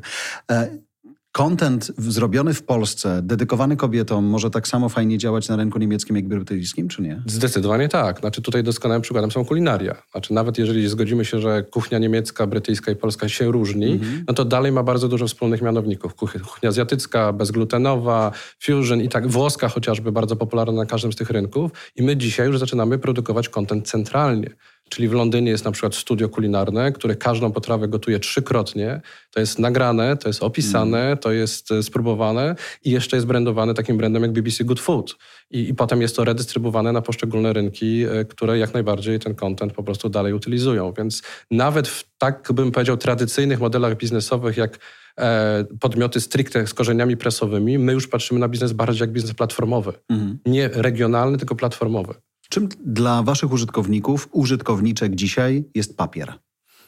Content 1.32 1.92
zrobiony 1.98 2.54
w 2.54 2.62
Polsce, 2.62 3.22
dedykowany 3.22 3.76
kobietom, 3.76 4.24
może 4.24 4.50
tak 4.50 4.68
samo 4.68 4.88
fajnie 4.88 5.18
działać 5.18 5.48
na 5.48 5.56
rynku 5.56 5.78
niemieckim 5.78 6.16
jak 6.16 6.28
brytyjskim, 6.28 6.88
czy 6.88 7.02
nie? 7.02 7.22
Zdecydowanie 7.26 7.88
tak. 7.88 8.20
Znaczy 8.20 8.42
tutaj 8.42 8.62
doskonałym 8.62 9.02
przykładem 9.02 9.30
są 9.30 9.44
kulinaria. 9.44 10.02
Znaczy 10.12 10.34
nawet 10.34 10.58
jeżeli 10.58 10.88
zgodzimy 10.88 11.24
się, 11.24 11.40
że 11.40 11.62
kuchnia 11.62 11.98
niemiecka, 11.98 12.46
brytyjska 12.46 12.92
i 12.92 12.96
polska 12.96 13.28
się 13.28 13.52
różni, 13.52 13.92
mhm. 13.92 14.24
no 14.28 14.34
to 14.34 14.44
dalej 14.44 14.72
ma 14.72 14.82
bardzo 14.82 15.08
dużo 15.08 15.26
wspólnych 15.26 15.62
mianowników. 15.62 16.14
Kuchnia 16.14 16.68
azjatycka, 16.68 17.32
bezglutenowa, 17.32 18.32
fusion 18.60 19.00
i 19.00 19.08
tak, 19.08 19.28
włoska 19.28 19.68
chociażby, 19.68 20.12
bardzo 20.12 20.36
popularna 20.36 20.72
na 20.72 20.86
każdym 20.86 21.12
z 21.12 21.16
tych 21.16 21.30
rynków. 21.30 21.70
I 21.96 22.02
my 22.02 22.16
dzisiaj 22.16 22.46
już 22.46 22.58
zaczynamy 22.58 22.98
produkować 22.98 23.48
content 23.48 23.88
centralnie. 23.88 24.50
Czyli 24.90 25.08
w 25.08 25.12
Londynie 25.12 25.50
jest 25.50 25.64
na 25.64 25.72
przykład 25.72 25.94
studio 25.94 26.28
kulinarne, 26.28 26.92
które 26.92 27.16
każdą 27.16 27.52
potrawę 27.52 27.88
gotuje 27.88 28.20
trzykrotnie. 28.20 29.00
To 29.30 29.40
jest 29.40 29.58
nagrane, 29.58 30.16
to 30.16 30.28
jest 30.28 30.42
opisane, 30.42 31.06
mm. 31.06 31.18
to 31.18 31.32
jest 31.32 31.72
e, 31.72 31.82
spróbowane 31.82 32.56
i 32.84 32.90
jeszcze 32.90 33.16
jest 33.16 33.26
brandowane 33.26 33.74
takim 33.74 33.96
brandem 33.96 34.22
jak 34.22 34.32
BBC 34.32 34.64
Good 34.64 34.80
Food. 34.80 35.16
I, 35.50 35.68
I, 35.68 35.74
potem 35.74 36.02
jest 36.02 36.16
to 36.16 36.24
redystrybuowane 36.24 36.92
na 36.92 37.02
poszczególne 37.02 37.52
rynki, 37.52 38.02
e, 38.02 38.24
które 38.24 38.58
jak 38.58 38.74
najbardziej 38.74 39.18
ten 39.18 39.34
content 39.34 39.72
po 39.72 39.82
prostu 39.82 40.08
dalej 40.08 40.32
utylizują. 40.32 40.92
Więc 40.92 41.22
nawet 41.50 41.88
w 41.88 42.04
tak 42.18 42.48
bym 42.54 42.72
powiedział 42.72 42.96
tradycyjnych 42.96 43.60
modelach 43.60 43.96
biznesowych 43.96 44.56
jak 44.56 44.78
e, 45.18 45.64
podmioty 45.80 46.20
stricte 46.20 46.66
z 46.66 46.74
korzeniami 46.74 47.16
prasowymi, 47.16 47.78
my 47.78 47.92
już 47.92 48.08
patrzymy 48.08 48.40
na 48.40 48.48
biznes 48.48 48.72
bardziej 48.72 49.00
jak 49.00 49.12
biznes 49.12 49.34
platformowy. 49.34 49.92
Mm. 50.08 50.38
Nie 50.46 50.68
regionalny, 50.68 51.38
tylko 51.38 51.54
platformowy. 51.54 52.14
Czym 52.50 52.68
dla 52.84 53.22
waszych 53.22 53.52
użytkowników, 53.52 54.28
użytkowniczek 54.32 55.14
dzisiaj 55.14 55.64
jest 55.74 55.96
papier? 55.96 56.32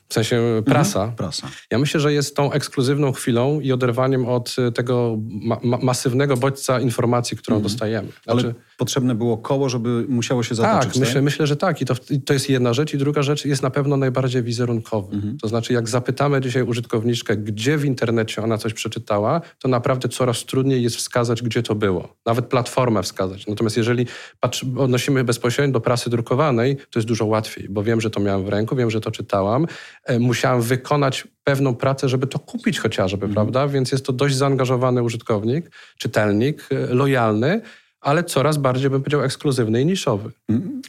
W 0.09 0.15
sensie 0.15 0.63
prasa. 0.67 1.01
Mhm, 1.01 1.17
prasa. 1.17 1.49
Ja 1.71 1.79
myślę, 1.79 2.01
że 2.01 2.13
jest 2.13 2.37
tą 2.37 2.53
ekskluzywną 2.53 3.13
chwilą 3.13 3.61
i 3.61 3.73
oderwaniem 3.73 4.29
od 4.29 4.57
tego 4.75 5.19
ma 5.63 5.79
masywnego 5.83 6.37
bodźca 6.37 6.81
informacji, 6.81 7.37
którą 7.37 7.57
mhm. 7.57 7.63
dostajemy. 7.63 8.09
Znaczy, 8.25 8.47
Ale 8.47 8.55
potrzebne 8.83 9.15
było 9.15 9.39
koło, 9.39 9.69
żeby 9.69 10.07
musiało 10.09 10.43
się 10.43 10.55
zatoczyć. 10.55 10.93
Tak, 10.93 11.01
myślę, 11.01 11.23
myślę, 11.23 11.47
że 11.47 11.57
tak. 11.57 11.81
I 11.81 11.85
to, 11.85 11.95
to 12.25 12.33
jest 12.33 12.51
jedna 12.51 12.75
rzecz. 12.75 12.95
I 12.95 12.99
druga 12.99 13.23
rzecz 13.23 13.45
jest 13.45 13.63
na 13.63 13.71
pewno 13.71 13.97
najbardziej 13.97 14.43
wizerunkowy. 14.43 15.15
Mhm. 15.15 15.39
To 15.39 15.49
znaczy, 15.49 15.73
jak 15.73 15.89
zapytamy 15.89 16.41
dzisiaj 16.41 16.63
użytkowniczkę, 16.63 17.37
gdzie 17.37 17.79
w 17.79 17.85
internecie 17.85 18.43
ona 18.43 18.59
coś 18.59 18.75
przeczytała, 18.75 19.41
to 19.59 19.69
naprawdę 19.69 20.09
coraz 20.09 20.45
trudniej 20.45 20.83
jest 20.83 20.97
wskazać, 20.97 21.43
gdzie 21.43 21.63
to 21.63 21.75
było. 21.75 22.17
Nawet 22.27 22.47
platformę 22.47 23.03
wskazać. 23.03 23.47
Natomiast 23.47 23.77
jeżeli 23.77 24.07
patrzy, 24.41 24.67
odnosimy 24.79 25.25
bezpośrednio 25.25 25.73
do 25.73 25.81
prasy 25.81 26.11
drukowanej, 26.11 26.77
to 26.77 26.99
jest 26.99 27.09
dużo 27.09 27.27
łatwiej, 27.27 27.69
bo 27.69 27.83
wiem, 27.83 28.01
że 28.01 28.11
to 28.11 28.21
miałem 28.21 28.45
w 28.45 28.49
ręku, 28.49 28.77
wiem, 28.77 28.91
że 28.91 29.01
to 29.01 29.11
czytałam. 29.11 29.67
E, 30.05 30.19
musiałam 30.19 30.63
wykonać 30.63 31.29
pewną 31.45 31.75
pracę, 31.75 32.09
żeby 32.09 32.27
to 32.27 32.39
kupić 32.39 32.79
chociażby, 32.79 33.27
mhm. 33.27 33.35
prawda? 33.35 33.69
Więc 33.69 33.93
jest 33.93 34.07
to 34.07 34.13
dość 34.13 34.37
zaangażowany 34.37 35.03
użytkownik, 35.03 35.71
czytelnik, 35.99 36.69
e, 36.71 36.95
lojalny, 36.95 37.61
ale 38.03 38.25
coraz 38.25 38.57
bardziej 38.57 38.91
bym 38.91 39.01
powiedział 39.01 39.23
ekskluzywny 39.23 39.81
i 39.81 39.87
niszowy. 39.87 40.31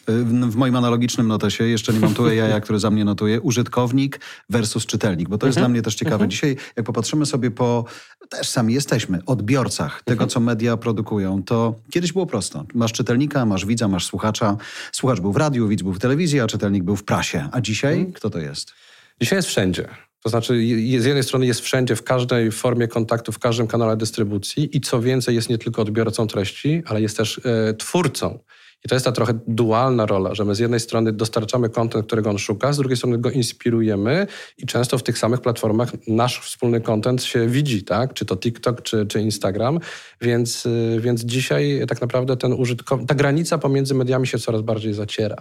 W 0.08 0.56
moim 0.56 0.76
analogicznym 0.76 1.28
notesie, 1.28 1.64
jeszcze 1.64 1.94
nie 1.94 2.00
mam 2.00 2.14
tu 2.14 2.34
jaja, 2.34 2.60
który 2.60 2.80
za 2.80 2.92
mnie 2.92 3.06
notuje, 3.06 3.42
użytkownik 3.42 4.20
versus 4.50 4.86
czytelnik, 4.86 5.30
bo 5.30 5.38
to 5.38 5.46
jest 5.46 5.58
mhm. 5.58 5.72
dla 5.72 5.74
mnie 5.74 5.82
też 5.82 5.96
ciekawe. 5.96 6.16
Mhm. 6.16 6.32
Dzisiaj, 6.32 6.58
jak 6.76 6.86
popatrzymy 6.86 7.26
sobie 7.26 7.52
po, 7.52 7.86
też 8.30 8.50
sami 8.50 8.74
jesteśmy, 8.74 9.20
odbiorcach 9.26 10.02
tego, 10.04 10.24
mhm. 10.24 10.30
co 10.30 10.40
media 10.40 10.78
produkują, 10.78 11.44
to 11.44 11.76
kiedyś 11.92 12.14
było 12.14 12.26
prosto. 12.26 12.66
Masz 12.74 12.92
czytelnika, 12.92 13.46
masz 13.46 13.66
widza, 13.66 13.88
masz 13.88 14.06
słuchacza. 14.06 14.58
Słuchacz 14.92 15.20
był 15.20 15.34
w 15.34 15.38
radiu, 15.38 15.68
widz 15.68 15.82
był 15.82 15.94
w 15.94 16.00
telewizji, 16.00 16.40
a 16.40 16.48
czytelnik 16.48 16.84
był 16.84 16.96
w 16.96 17.04
prasie. 17.04 17.50
A 17.52 17.62
dzisiaj 17.62 18.12
kto 18.16 18.30
to 18.30 18.40
jest? 18.40 18.74
Dzisiaj 19.22 19.38
jest 19.38 19.48
wszędzie. 19.48 19.88
To 20.24 20.30
znaczy, 20.30 20.54
z 21.00 21.06
jednej 21.06 21.24
strony 21.24 21.46
jest 21.46 21.62
wszędzie, 21.62 21.96
w 21.96 22.04
każdej 22.04 22.52
formie 22.52 22.88
kontaktu, 22.88 23.32
w 23.32 23.40
każdym 23.40 23.68
kanale 23.68 23.98
dystrybucji 23.98 24.78
i 24.78 24.82
co 24.82 25.02
więcej, 25.02 25.36
jest 25.36 25.50
nie 25.50 25.58
tylko 25.58 25.82
odbiorcą 25.82 26.28
treści, 26.28 26.84
ale 26.86 27.02
jest 27.02 27.18
też 27.18 27.42
e, 27.46 27.74
twórcą. 27.74 28.40
I 28.86 28.90
to 28.90 28.96
jest 28.96 29.06
ta 29.06 29.12
trochę 29.12 29.34
dualna 29.48 30.06
rola, 30.06 30.36
że 30.36 30.46
my 30.46 30.56
z 30.56 30.60
jednej 30.60 30.80
strony 30.80 31.12
dostarczamy 31.12 31.70
kontent, 31.70 32.06
którego 32.06 32.30
on 32.30 32.38
szuka, 32.38 32.74
z 32.74 32.78
drugiej 32.78 32.98
strony 32.98 33.18
go 33.18 33.32
inspirujemy 33.32 34.28
i 34.58 34.66
często 34.66 34.98
w 34.98 35.04
tych 35.04 35.18
samych 35.18 35.42
platformach 35.42 35.92
nasz 36.08 36.40
wspólny 36.40 36.82
kontent 36.82 37.24
się 37.24 37.48
widzi, 37.48 37.84
tak? 37.84 38.14
Czy 38.14 38.26
to 38.26 38.38
TikTok, 38.38 38.82
czy, 38.82 39.06
czy 39.06 39.22
Instagram. 39.22 39.80
Więc, 40.22 40.66
e, 40.66 41.00
więc 41.00 41.22
dzisiaj 41.22 41.82
tak 41.88 42.02
naprawdę 42.02 42.38
ten 42.38 42.54
użytkownik, 42.54 43.10
ta 43.10 43.16
granica 43.16 43.58
pomiędzy 43.58 43.94
mediami 43.94 44.28
się 44.28 44.40
coraz 44.40 44.62
bardziej 44.62 44.94
zaciera 44.94 45.36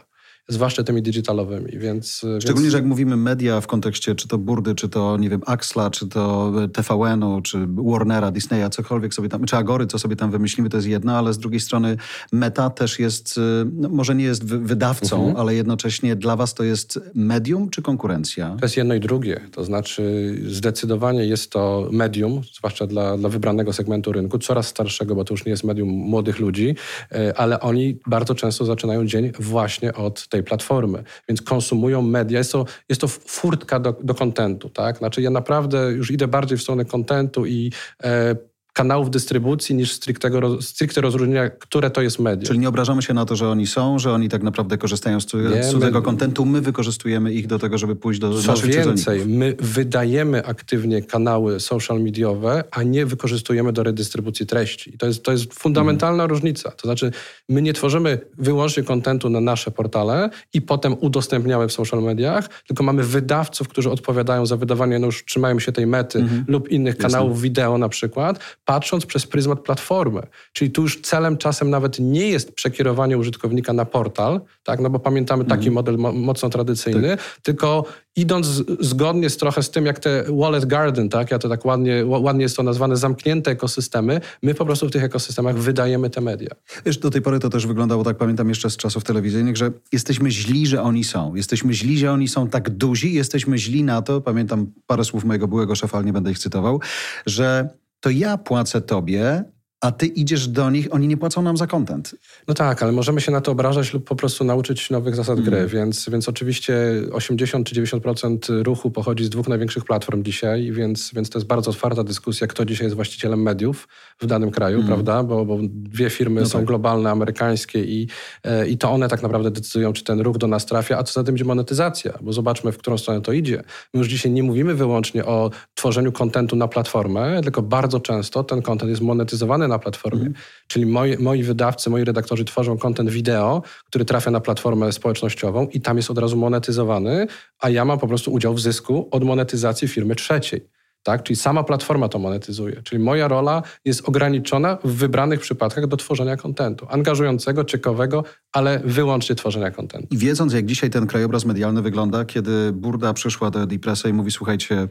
zwłaszcza 0.48 0.82
tymi 0.82 1.02
digitalowymi. 1.02 1.78
Więc, 1.78 2.26
Szczególnie, 2.40 2.62
więc... 2.62 2.72
że 2.72 2.78
jak 2.78 2.86
mówimy 2.86 3.16
media 3.16 3.60
w 3.60 3.66
kontekście 3.66 4.14
czy 4.14 4.28
to 4.28 4.38
Burdy, 4.38 4.74
czy 4.74 4.88
to, 4.88 5.16
nie 5.16 5.30
wiem, 5.30 5.40
Axla, 5.46 5.90
czy 5.90 6.08
to 6.08 6.52
TVN-u, 6.72 7.42
czy 7.42 7.66
Warnera, 7.68 8.30
Disneya, 8.30 8.70
cokolwiek 8.70 9.14
sobie 9.14 9.28
tam, 9.28 9.44
czy 9.44 9.56
Agory, 9.56 9.86
co 9.86 9.98
sobie 9.98 10.16
tam 10.16 10.30
wymyślimy, 10.30 10.68
to 10.68 10.76
jest 10.76 10.88
jedno, 10.88 11.16
ale 11.16 11.32
z 11.32 11.38
drugiej 11.38 11.60
strony 11.60 11.96
Meta 12.32 12.70
też 12.70 12.98
jest, 12.98 13.40
no, 13.72 13.88
może 13.88 14.14
nie 14.14 14.24
jest 14.24 14.44
wydawcą, 14.44 15.16
mhm. 15.16 15.36
ale 15.36 15.54
jednocześnie 15.54 16.16
dla 16.16 16.36
was 16.36 16.54
to 16.54 16.64
jest 16.64 17.00
medium 17.14 17.70
czy 17.70 17.82
konkurencja? 17.82 18.56
To 18.60 18.64
jest 18.64 18.76
jedno 18.76 18.94
i 18.94 19.00
drugie. 19.00 19.40
To 19.52 19.64
znaczy 19.64 20.34
zdecydowanie 20.46 21.24
jest 21.24 21.50
to 21.50 21.88
medium, 21.92 22.40
zwłaszcza 22.54 22.86
dla, 22.86 23.16
dla 23.16 23.28
wybranego 23.28 23.72
segmentu 23.72 24.12
rynku, 24.12 24.38
coraz 24.38 24.66
starszego, 24.66 25.14
bo 25.14 25.24
to 25.24 25.34
już 25.34 25.44
nie 25.44 25.50
jest 25.50 25.64
medium 25.64 25.88
młodych 25.88 26.38
ludzi, 26.38 26.74
e, 27.12 27.38
ale 27.38 27.60
oni 27.60 27.98
bardzo 28.06 28.34
często 28.34 28.64
zaczynają 28.64 29.06
dzień 29.06 29.32
właśnie 29.40 29.94
od 29.94 30.28
tej 30.32 30.42
platformy, 30.42 31.04
więc 31.28 31.42
konsumują 31.42 32.02
media. 32.02 32.38
Jest 32.38 32.52
to, 32.52 32.64
jest 32.88 33.00
to 33.00 33.08
furtka 33.08 33.80
do, 33.80 34.14
kontentu, 34.14 34.70
tak? 34.70 34.98
Znaczy 34.98 35.22
ja 35.22 35.30
naprawdę 35.30 35.92
już 35.92 36.10
idę 36.10 36.28
bardziej 36.28 36.58
w 36.58 36.62
stronę 36.62 36.84
kontentu 36.84 37.46
i 37.46 37.72
e, 38.04 38.36
kanałów 38.72 39.10
dystrybucji 39.10 39.74
niż 39.74 39.92
strictego, 39.92 40.62
stricte 40.62 41.00
rozróżnienia, 41.00 41.50
które 41.50 41.90
to 41.90 42.02
jest 42.02 42.18
media. 42.18 42.46
Czyli 42.46 42.58
nie 42.58 42.68
obrażamy 42.68 43.02
się 43.02 43.14
na 43.14 43.24
to, 43.24 43.36
że 43.36 43.48
oni 43.48 43.66
są, 43.66 43.98
że 43.98 44.12
oni 44.12 44.28
tak 44.28 44.42
naprawdę 44.42 44.78
korzystają 44.78 45.20
z 45.20 45.26
cudzego 45.70 46.02
kontentu. 46.02 46.44
My 46.44 46.60
wykorzystujemy 46.60 47.32
ich 47.32 47.46
do 47.46 47.58
tego, 47.58 47.78
żeby 47.78 47.96
pójść 47.96 48.20
do 48.20 48.42
Co 48.42 48.52
naszych 48.52 48.70
więcej, 48.70 49.26
my 49.26 49.56
wydajemy 49.58 50.46
aktywnie 50.46 51.02
kanały 51.02 51.60
social 51.60 52.00
mediowe, 52.00 52.64
a 52.70 52.82
nie 52.82 53.06
wykorzystujemy 53.06 53.72
do 53.72 53.82
redystrybucji 53.82 54.46
treści. 54.46 54.94
I 54.94 54.98
to 54.98 55.06
jest, 55.06 55.22
to 55.22 55.32
jest 55.32 55.54
fundamentalna 55.54 56.22
mhm. 56.22 56.30
różnica. 56.30 56.70
To 56.70 56.88
znaczy, 56.88 57.12
my 57.48 57.62
nie 57.62 57.72
tworzymy 57.72 58.18
wyłącznie 58.38 58.82
kontentu 58.82 59.30
na 59.30 59.40
nasze 59.40 59.70
portale 59.70 60.30
i 60.54 60.62
potem 60.62 60.96
udostępniamy 61.00 61.68
w 61.68 61.72
social 61.72 62.02
mediach, 62.02 62.48
tylko 62.66 62.82
mamy 62.82 63.02
wydawców, 63.02 63.68
którzy 63.68 63.90
odpowiadają 63.90 64.46
za 64.46 64.56
wydawanie, 64.56 64.98
no 64.98 65.06
już 65.06 65.24
trzymają 65.24 65.58
się 65.58 65.72
tej 65.72 65.86
mety 65.86 66.18
mhm. 66.18 66.44
lub 66.48 66.68
innych 66.68 66.96
kanałów 66.96 67.30
Jasne. 67.30 67.42
wideo 67.42 67.78
na 67.78 67.88
przykład, 67.88 68.38
patrząc 68.64 69.06
przez 69.06 69.26
pryzmat 69.26 69.60
platformy. 69.60 70.22
Czyli 70.52 70.70
tu 70.70 70.82
już 70.82 71.00
celem 71.00 71.36
czasem 71.36 71.70
nawet 71.70 71.98
nie 71.98 72.28
jest 72.28 72.52
przekierowanie 72.54 73.18
użytkownika 73.18 73.72
na 73.72 73.84
portal, 73.84 74.40
tak? 74.62 74.80
no 74.80 74.90
bo 74.90 74.98
pamiętamy 74.98 75.44
taki 75.44 75.68
mm. 75.68 75.74
model 75.74 75.96
mocno 75.98 76.48
tradycyjny, 76.48 77.08
tak. 77.08 77.40
tylko 77.42 77.84
idąc 78.16 78.46
zgodnie 78.80 79.30
z 79.30 79.36
trochę 79.36 79.62
z 79.62 79.70
tym, 79.70 79.86
jak 79.86 79.98
te 79.98 80.24
wallet 80.28 80.66
garden, 80.66 81.08
tak? 81.08 81.30
ja 81.30 81.38
to 81.38 81.48
tak 81.48 81.64
ładnie, 81.64 82.06
ładnie 82.06 82.42
jest 82.42 82.56
to 82.56 82.62
nazwane, 82.62 82.96
zamknięte 82.96 83.50
ekosystemy, 83.50 84.20
my 84.42 84.54
po 84.54 84.66
prostu 84.66 84.88
w 84.88 84.90
tych 84.90 85.04
ekosystemach 85.04 85.56
wydajemy 85.58 86.10
te 86.10 86.20
media. 86.20 86.50
Wiesz, 86.86 86.98
do 86.98 87.10
tej 87.10 87.22
pory 87.22 87.38
to 87.38 87.50
też 87.50 87.66
wyglądało, 87.66 88.04
tak 88.04 88.16
pamiętam 88.16 88.48
jeszcze 88.48 88.70
z 88.70 88.76
czasów 88.76 89.04
telewizyjnych, 89.04 89.56
że 89.56 89.70
jesteśmy 89.92 90.30
źli, 90.30 90.66
że 90.66 90.82
oni 90.82 91.04
są. 91.04 91.34
Jesteśmy 91.34 91.74
źli, 91.74 91.98
że 91.98 92.12
oni 92.12 92.28
są 92.28 92.48
tak 92.48 92.70
duzi, 92.70 93.14
jesteśmy 93.14 93.58
źli 93.58 93.84
na 93.84 94.02
to, 94.02 94.20
pamiętam 94.20 94.66
parę 94.86 95.04
słów 95.04 95.24
mojego 95.24 95.48
byłego 95.48 95.74
szefa, 95.74 95.96
ale 95.98 96.06
nie 96.06 96.12
będę 96.12 96.30
ich 96.30 96.38
cytował, 96.38 96.80
że 97.26 97.68
to 98.02 98.10
ja 98.10 98.38
płacę 98.38 98.80
tobie, 98.80 99.44
a 99.82 99.92
ty 99.92 100.06
idziesz 100.06 100.48
do 100.48 100.70
nich, 100.70 100.88
oni 100.90 101.08
nie 101.08 101.16
płacą 101.16 101.42
nam 101.42 101.56
za 101.56 101.66
content. 101.66 102.14
No 102.48 102.54
tak, 102.54 102.82
ale 102.82 102.92
możemy 102.92 103.20
się 103.20 103.32
na 103.32 103.40
to 103.40 103.52
obrażać 103.52 103.94
lub 103.94 104.04
po 104.04 104.16
prostu 104.16 104.44
nauczyć 104.44 104.90
nowych 104.90 105.16
zasad 105.16 105.38
mm. 105.38 105.50
gry, 105.50 105.66
więc, 105.66 106.08
więc 106.08 106.28
oczywiście 106.28 106.74
80 107.12 107.66
czy 107.66 107.74
90% 107.74 108.62
ruchu 108.62 108.90
pochodzi 108.90 109.24
z 109.24 109.30
dwóch 109.30 109.48
największych 109.48 109.84
platform 109.84 110.22
dzisiaj, 110.22 110.72
więc, 110.72 111.10
więc 111.14 111.30
to 111.30 111.38
jest 111.38 111.46
bardzo 111.46 111.70
otwarta 111.70 112.04
dyskusja, 112.04 112.46
kto 112.46 112.64
dzisiaj 112.64 112.84
jest 112.86 112.96
właścicielem 112.96 113.42
mediów 113.42 113.88
w 114.20 114.26
danym 114.26 114.50
kraju, 114.50 114.76
mm. 114.76 114.86
prawda? 114.86 115.22
Bo, 115.22 115.44
bo 115.44 115.58
dwie 115.62 116.10
firmy 116.10 116.40
no 116.40 116.46
są 116.46 116.58
tak. 116.58 116.66
globalne, 116.66 117.10
amerykańskie 117.10 117.84
i, 117.84 118.08
e, 118.44 118.68
i 118.68 118.78
to 118.78 118.90
one 118.90 119.08
tak 119.08 119.22
naprawdę 119.22 119.50
decydują, 119.50 119.92
czy 119.92 120.04
ten 120.04 120.20
ruch 120.20 120.38
do 120.38 120.46
nas 120.46 120.66
trafia, 120.66 120.98
a 120.98 121.02
co 121.02 121.12
za 121.12 121.24
tym 121.24 121.34
idzie 121.34 121.44
monetyzacja, 121.44 122.12
bo 122.20 122.32
zobaczmy, 122.32 122.72
w 122.72 122.78
którą 122.78 122.98
stronę 122.98 123.20
to 123.20 123.32
idzie. 123.32 123.62
My 123.94 123.98
już 123.98 124.08
dzisiaj 124.08 124.32
nie 124.32 124.42
mówimy 124.42 124.74
wyłącznie 124.74 125.24
o 125.24 125.50
tworzeniu 125.74 126.12
kontentu 126.12 126.56
na 126.56 126.68
platformę, 126.68 127.40
tylko 127.42 127.62
bardzo 127.62 128.00
często 128.00 128.44
ten 128.44 128.62
kontent 128.62 128.90
jest 128.90 129.02
monetyzowany 129.02 129.71
na 129.72 129.78
platformie. 129.78 130.20
Mm. 130.20 130.34
Czyli 130.66 130.86
moi, 130.86 131.16
moi 131.18 131.42
wydawcy, 131.42 131.90
moi 131.90 132.04
redaktorzy 132.04 132.44
tworzą 132.44 132.78
kontent 132.78 133.10
wideo, 133.10 133.62
który 133.84 134.04
trafia 134.04 134.30
na 134.30 134.40
platformę 134.40 134.92
społecznościową 134.92 135.66
i 135.66 135.80
tam 135.80 135.96
jest 135.96 136.10
od 136.10 136.18
razu 136.18 136.36
monetyzowany, 136.36 137.26
a 137.60 137.70
ja 137.70 137.84
mam 137.84 137.98
po 137.98 138.08
prostu 138.08 138.32
udział 138.32 138.54
w 138.54 138.60
zysku 138.60 139.08
od 139.10 139.24
monetyzacji 139.24 139.88
firmy 139.88 140.14
trzeciej. 140.14 140.81
Tak? 141.02 141.22
Czyli 141.22 141.36
sama 141.36 141.64
platforma 141.64 142.08
to 142.08 142.18
monetyzuje. 142.18 142.82
Czyli 142.82 143.04
moja 143.04 143.28
rola 143.28 143.62
jest 143.84 144.08
ograniczona 144.08 144.78
w 144.84 144.92
wybranych 144.92 145.40
przypadkach 145.40 145.86
do 145.86 145.96
tworzenia 145.96 146.36
kontentu. 146.36 146.86
Angażującego, 146.90 147.64
ciekawego, 147.64 148.24
ale 148.52 148.80
wyłącznie 148.84 149.36
tworzenia 149.36 149.70
kontentu. 149.70 150.08
I 150.10 150.18
wiedząc, 150.18 150.52
jak 150.52 150.66
dzisiaj 150.66 150.90
ten 150.90 151.06
krajobraz 151.06 151.44
medialny 151.44 151.82
wygląda, 151.82 152.24
kiedy 152.24 152.72
Burda 152.72 153.12
przyszła 153.12 153.50
do 153.50 153.66
Depressa 153.66 154.08
i 154.08 154.12
mówi, 154.12 154.30
słuchajcie, 154.30 154.88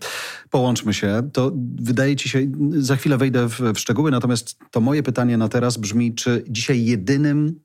połączmy 0.50 0.94
się, 0.94 1.30
to 1.34 1.52
wydaje 1.76 2.16
ci 2.16 2.30
się, 2.30 2.40
za 2.72 2.96
chwilę 2.96 3.18
wejdę 3.18 3.50
w, 3.50 3.60
w 3.60 3.80
szczegóły, 3.80 4.12
natomiast 4.12 4.60
to 4.72 4.82
moje 4.82 5.04
pytanie 5.04 5.38
na 5.38 5.48
teraz 5.48 5.78
brzmi, 5.78 6.16
czy 6.16 6.44
dzisiaj 6.48 6.86
jedynym 6.86 7.60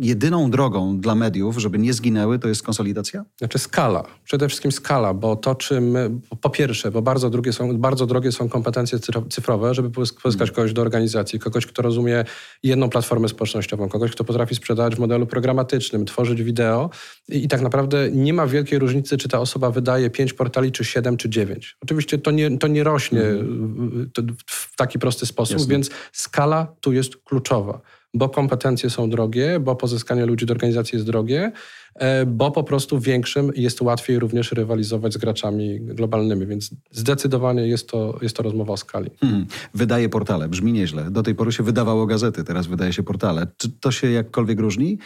jedyną 0.00 0.50
drogą 0.50 1.00
dla 1.00 1.14
mediów, 1.14 1.58
żeby 1.58 1.78
nie 1.78 1.92
zginęły, 1.92 2.38
to 2.38 2.48
jest 2.48 2.62
konsolidacja? 2.62 3.24
Znaczy 3.38 3.58
skala. 3.58 4.04
Przede 4.24 4.48
wszystkim 4.48 4.72
skala, 4.72 5.14
bo 5.14 5.36
to, 5.36 5.54
czym 5.54 5.96
po 6.40 6.50
pierwsze, 6.50 6.90
bo 6.90 7.02
bardzo 7.02 7.30
drogie 7.30 7.52
są, 7.52 7.78
bardzo 7.78 8.06
drogie 8.06 8.32
są 8.32 8.48
kompetencje 8.48 8.98
cyfrowe, 9.30 9.74
żeby 9.74 9.90
pozyskać 9.90 10.38
hmm. 10.38 10.54
kogoś 10.54 10.72
do 10.72 10.82
organizacji, 10.82 11.38
kogoś, 11.38 11.66
kto 11.66 11.82
rozumie 11.82 12.24
jedną 12.62 12.90
platformę 12.90 13.28
społecznościową, 13.28 13.88
kogoś, 13.88 14.10
kto 14.10 14.24
potrafi 14.24 14.54
sprzedawać 14.54 14.96
w 14.96 14.98
modelu 14.98 15.26
programatycznym, 15.26 16.04
tworzyć 16.04 16.42
wideo 16.42 16.90
i, 17.28 17.44
i 17.44 17.48
tak 17.48 17.60
naprawdę 17.60 18.10
nie 18.10 18.34
ma 18.34 18.46
wielkiej 18.46 18.78
różnicy, 18.78 19.16
czy 19.16 19.28
ta 19.28 19.40
osoba 19.40 19.70
wydaje 19.70 20.10
pięć 20.10 20.32
portali, 20.32 20.72
czy 20.72 20.84
siedem, 20.84 21.16
czy 21.16 21.28
dziewięć. 21.28 21.76
Oczywiście 21.82 22.18
to 22.18 22.30
nie, 22.30 22.58
to 22.58 22.68
nie 22.68 22.84
rośnie 22.84 23.20
hmm. 23.20 24.10
w 24.46 24.76
taki 24.76 24.98
prosty 24.98 25.26
sposób, 25.26 25.58
Jasne. 25.58 25.72
więc 25.72 25.90
skala 26.12 26.66
tu 26.80 26.92
jest 26.92 27.16
kluczowa 27.16 27.80
bo 28.14 28.28
kompetencje 28.28 28.90
są 28.90 29.10
drogie, 29.10 29.60
bo 29.60 29.76
pozyskanie 29.76 30.26
ludzi 30.26 30.46
do 30.46 30.52
organizacji 30.52 30.96
jest 30.96 31.06
drogie, 31.06 31.52
e, 31.94 32.26
bo 32.26 32.50
po 32.50 32.64
prostu 32.64 33.00
większym 33.00 33.52
jest 33.56 33.80
łatwiej 33.80 34.18
również 34.18 34.52
rywalizować 34.52 35.14
z 35.14 35.16
graczami 35.16 35.80
globalnymi, 35.80 36.46
więc 36.46 36.70
zdecydowanie 36.90 37.66
jest 37.66 37.88
to, 37.88 38.18
jest 38.22 38.36
to 38.36 38.42
rozmowa 38.42 38.72
o 38.72 38.76
skali. 38.76 39.10
Hmm. 39.20 39.46
Wydaje 39.74 40.08
portale, 40.08 40.48
brzmi 40.48 40.72
nieźle. 40.72 41.10
Do 41.10 41.22
tej 41.22 41.34
pory 41.34 41.52
się 41.52 41.62
wydawało 41.62 42.06
gazety, 42.06 42.44
teraz 42.44 42.66
wydaje 42.66 42.92
się 42.92 43.02
portale. 43.02 43.46
Czy 43.56 43.70
to 43.70 43.90
się 43.90 44.10
jakkolwiek 44.10 44.60
różni? 44.60 44.98